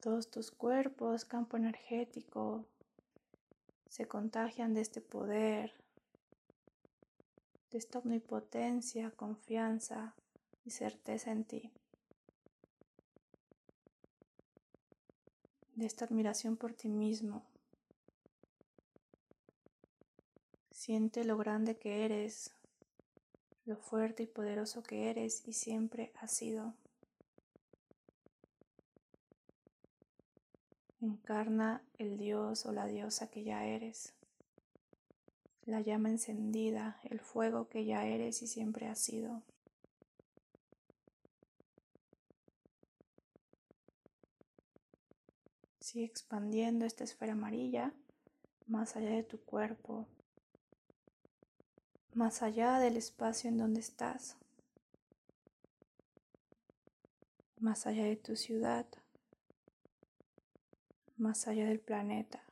[0.00, 2.64] Todos tus cuerpos, campo energético,
[3.88, 5.74] se contagian de este poder,
[7.72, 10.14] de esta omnipotencia, confianza
[10.62, 11.72] y certeza en ti.
[15.74, 17.46] De esta admiración por ti mismo.
[20.70, 22.54] Siente lo grande que eres,
[23.64, 26.74] lo fuerte y poderoso que eres y siempre has sido.
[31.00, 34.14] Encarna el Dios o la diosa que ya eres,
[35.64, 39.42] la llama encendida, el fuego que ya eres y siempre has sido.
[45.80, 47.92] Sigue expandiendo esta esfera amarilla
[48.66, 50.06] más allá de tu cuerpo,
[52.14, 54.36] más allá del espacio en donde estás,
[57.58, 58.86] más allá de tu ciudad,
[61.16, 62.42] más allá del planeta,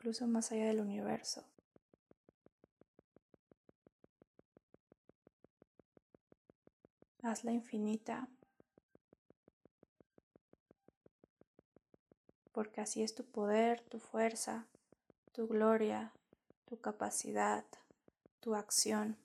[0.00, 1.44] incluso más allá del universo.
[7.22, 8.26] Hazla infinita,
[12.52, 14.66] porque así es tu poder, tu fuerza,
[15.32, 16.14] tu gloria,
[16.64, 17.66] tu capacidad,
[18.40, 19.18] tu acción.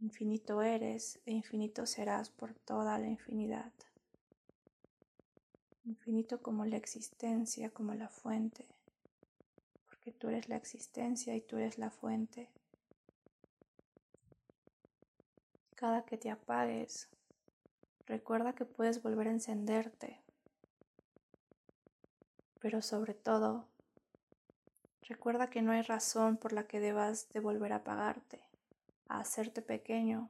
[0.00, 3.74] Infinito eres e infinito serás por toda la infinidad.
[5.86, 8.66] Infinito como la existencia, como la fuente,
[9.86, 12.50] porque tú eres la existencia y tú eres la fuente.
[15.74, 17.08] Cada que te apagues,
[18.04, 20.20] recuerda que puedes volver a encenderte
[22.66, 23.68] pero sobre todo,
[25.02, 28.40] recuerda que no hay razón por la que debas de volver a pagarte,
[29.06, 30.28] a hacerte pequeño.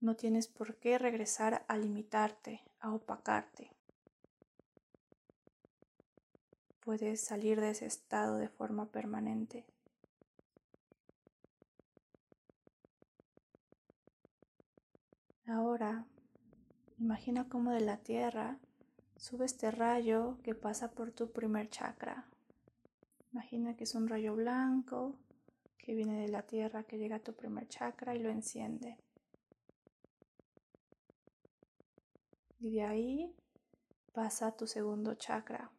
[0.00, 3.72] No tienes por qué regresar a limitarte, a opacarte.
[6.80, 9.64] Puedes salir de ese estado de forma permanente.
[15.46, 16.04] Ahora,
[16.98, 18.58] imagina cómo de la tierra
[19.22, 22.26] Sube este rayo que pasa por tu primer chakra.
[23.32, 25.14] Imagina que es un rayo blanco
[25.78, 28.98] que viene de la tierra, que llega a tu primer chakra y lo enciende.
[32.62, 33.36] Y de ahí
[34.12, 35.72] pasa a tu segundo chakra.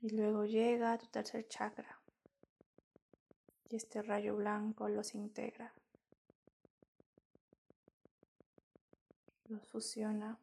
[0.00, 2.00] Y luego llega a tu tercer chakra.
[3.68, 5.74] Y este rayo blanco los integra.
[9.50, 10.38] los fusiona,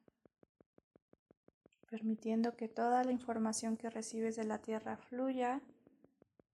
[1.89, 5.61] permitiendo que toda la información que recibes de la Tierra fluya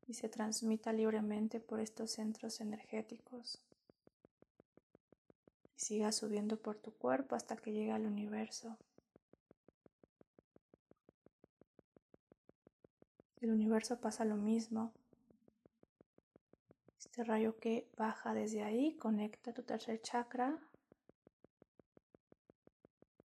[0.08, 3.60] y se transmita libremente por estos centros energéticos.
[5.84, 8.78] Siga subiendo por tu cuerpo hasta que llegue al universo.
[13.42, 14.94] El universo pasa lo mismo.
[16.98, 20.58] Este rayo que baja desde ahí conecta tu tercer chakra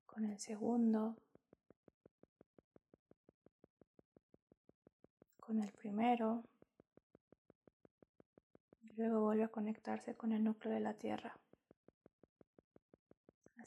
[0.06, 1.14] con el segundo,
[5.38, 6.42] con el primero,
[8.82, 11.38] y luego vuelve a conectarse con el núcleo de la Tierra.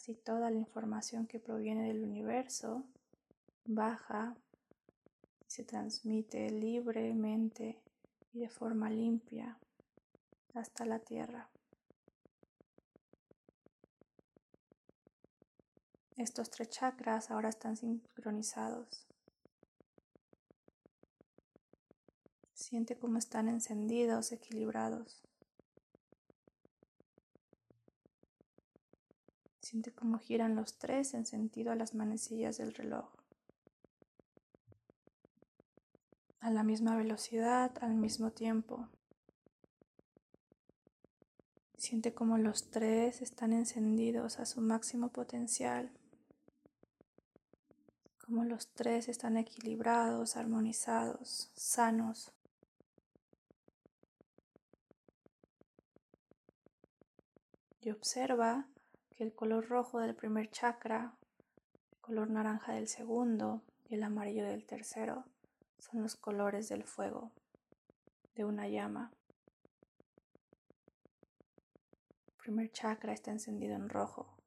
[0.02, 2.84] Así toda la información que proviene del universo
[3.66, 4.36] baja
[5.46, 7.80] y se transmite libremente
[8.34, 9.60] y de forma limpia
[10.56, 11.52] hasta la Tierra.
[16.18, 19.06] Estos tres chakras ahora están sincronizados.
[22.56, 25.22] Siente cómo están encendidos, equilibrados.
[29.72, 33.10] Siente cómo giran los tres en sentido a las manecillas del reloj.
[36.42, 38.90] A la misma velocidad, al mismo tiempo.
[41.78, 45.90] Siente cómo los tres están encendidos a su máximo potencial
[48.18, 52.34] como los tres están equilibrados, armonizados, sanos.
[57.80, 58.68] Y observa
[59.22, 61.16] que el color rojo del primer chakra,
[61.92, 65.26] el color naranja del segundo y el amarillo del tercero
[65.78, 67.32] son los colores del fuego,
[68.34, 69.14] de una llama.
[72.30, 74.40] El primer chakra está encendido en rojo.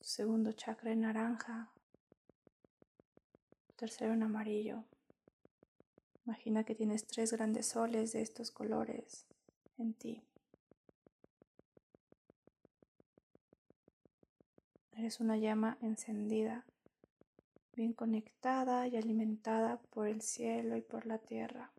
[0.00, 1.70] Segundo chakra en naranja
[3.76, 4.82] tercero en amarillo.
[6.26, 9.28] Imagina que tienes tres grandes soles de estos colores
[9.78, 10.24] en ti.
[15.00, 16.66] Eres una llama encendida
[17.74, 21.72] bien conectada y alimentada por el cielo y por la tierra.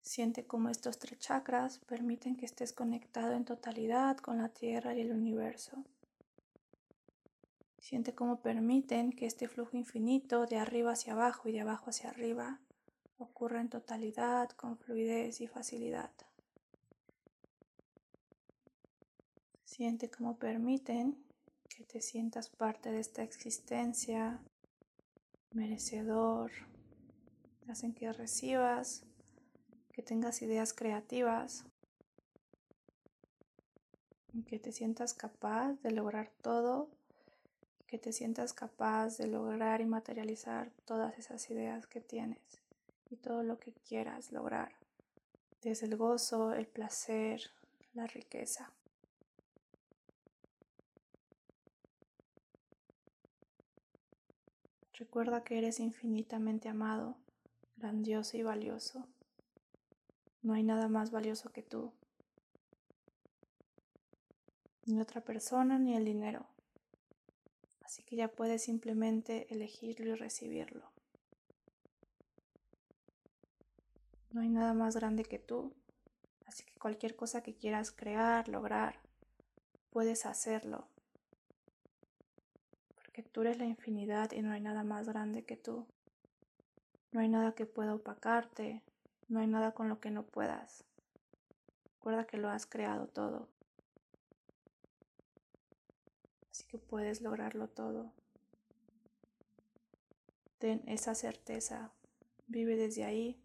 [0.00, 5.00] Siente cómo estos tres chakras permiten que estés conectado en totalidad con la Tierra y
[5.00, 5.84] el universo.
[7.80, 12.10] Siente cómo permiten que este flujo infinito de arriba hacia abajo y de abajo hacia
[12.10, 12.60] arriba
[13.18, 16.12] ocurra en totalidad, con fluidez y facilidad.
[19.80, 21.16] Siente cómo permiten
[21.70, 24.38] que te sientas parte de esta existencia,
[25.52, 26.50] merecedor,
[27.66, 29.04] hacen que recibas
[29.90, 31.64] que tengas ideas creativas,
[34.46, 36.90] que te sientas capaz de lograr todo,
[37.86, 42.60] que te sientas capaz de lograr y materializar todas esas ideas que tienes
[43.08, 44.74] y todo lo que quieras lograr,
[45.62, 47.40] desde el gozo, el placer,
[47.94, 48.74] la riqueza.
[55.00, 57.16] Recuerda que eres infinitamente amado,
[57.78, 59.08] grandioso y valioso.
[60.42, 61.94] No hay nada más valioso que tú.
[64.84, 66.44] Ni otra persona ni el dinero.
[67.82, 70.92] Así que ya puedes simplemente elegirlo y recibirlo.
[74.32, 75.72] No hay nada más grande que tú.
[76.44, 79.00] Así que cualquier cosa que quieras crear, lograr,
[79.88, 80.89] puedes hacerlo.
[83.22, 85.86] Tú eres la infinidad y no hay nada más grande que tú.
[87.12, 88.82] No hay nada que pueda opacarte,
[89.28, 90.84] no hay nada con lo que no puedas.
[91.84, 93.48] Recuerda que lo has creado todo.
[96.50, 98.12] Así que puedes lograrlo todo.
[100.58, 101.92] Ten esa certeza.
[102.46, 103.40] Vive desde ahí.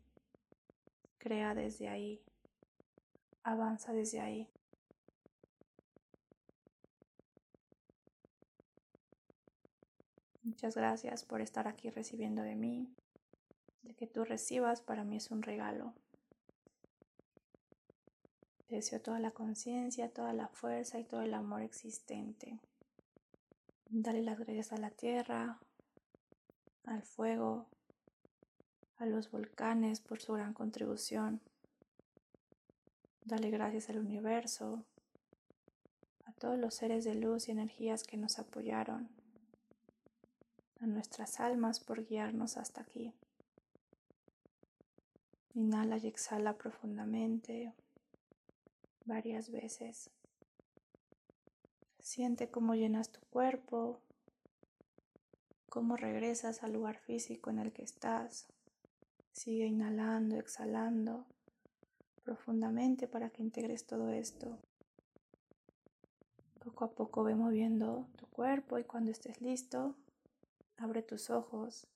[1.18, 2.22] Crea desde ahí.
[3.44, 4.50] Avanza desde ahí.
[10.46, 12.88] Muchas gracias por estar aquí recibiendo de mí
[13.82, 15.96] de que tú recibas para mí es un regalo.
[18.70, 22.60] Deseo toda la conciencia, toda la fuerza y todo el amor existente.
[23.90, 25.60] Dale las gracias a la tierra,
[26.84, 27.66] al fuego,
[28.98, 31.42] a los volcanes por su gran contribución.
[33.24, 34.86] Dale gracias al universo,
[36.26, 39.10] a todos los seres de luz y energías que nos apoyaron,
[40.80, 43.14] a nuestras almas por guiarnos hasta aquí.
[45.54, 47.74] Inhala y exhala profundamente
[49.06, 50.10] varias veces.
[52.00, 54.02] Siente cómo llenas tu cuerpo,
[55.70, 58.48] cómo regresas al lugar físico en el que estás.
[59.32, 61.26] Sigue inhalando, exhalando
[62.24, 64.58] profundamente para que integres todo esto.
[66.64, 69.96] Poco a poco ve moviendo tu cuerpo y cuando estés listo,
[70.78, 71.88] abre tus ojos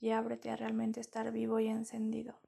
[0.00, 2.39] y ábrete a realmente estar vivo y encendido.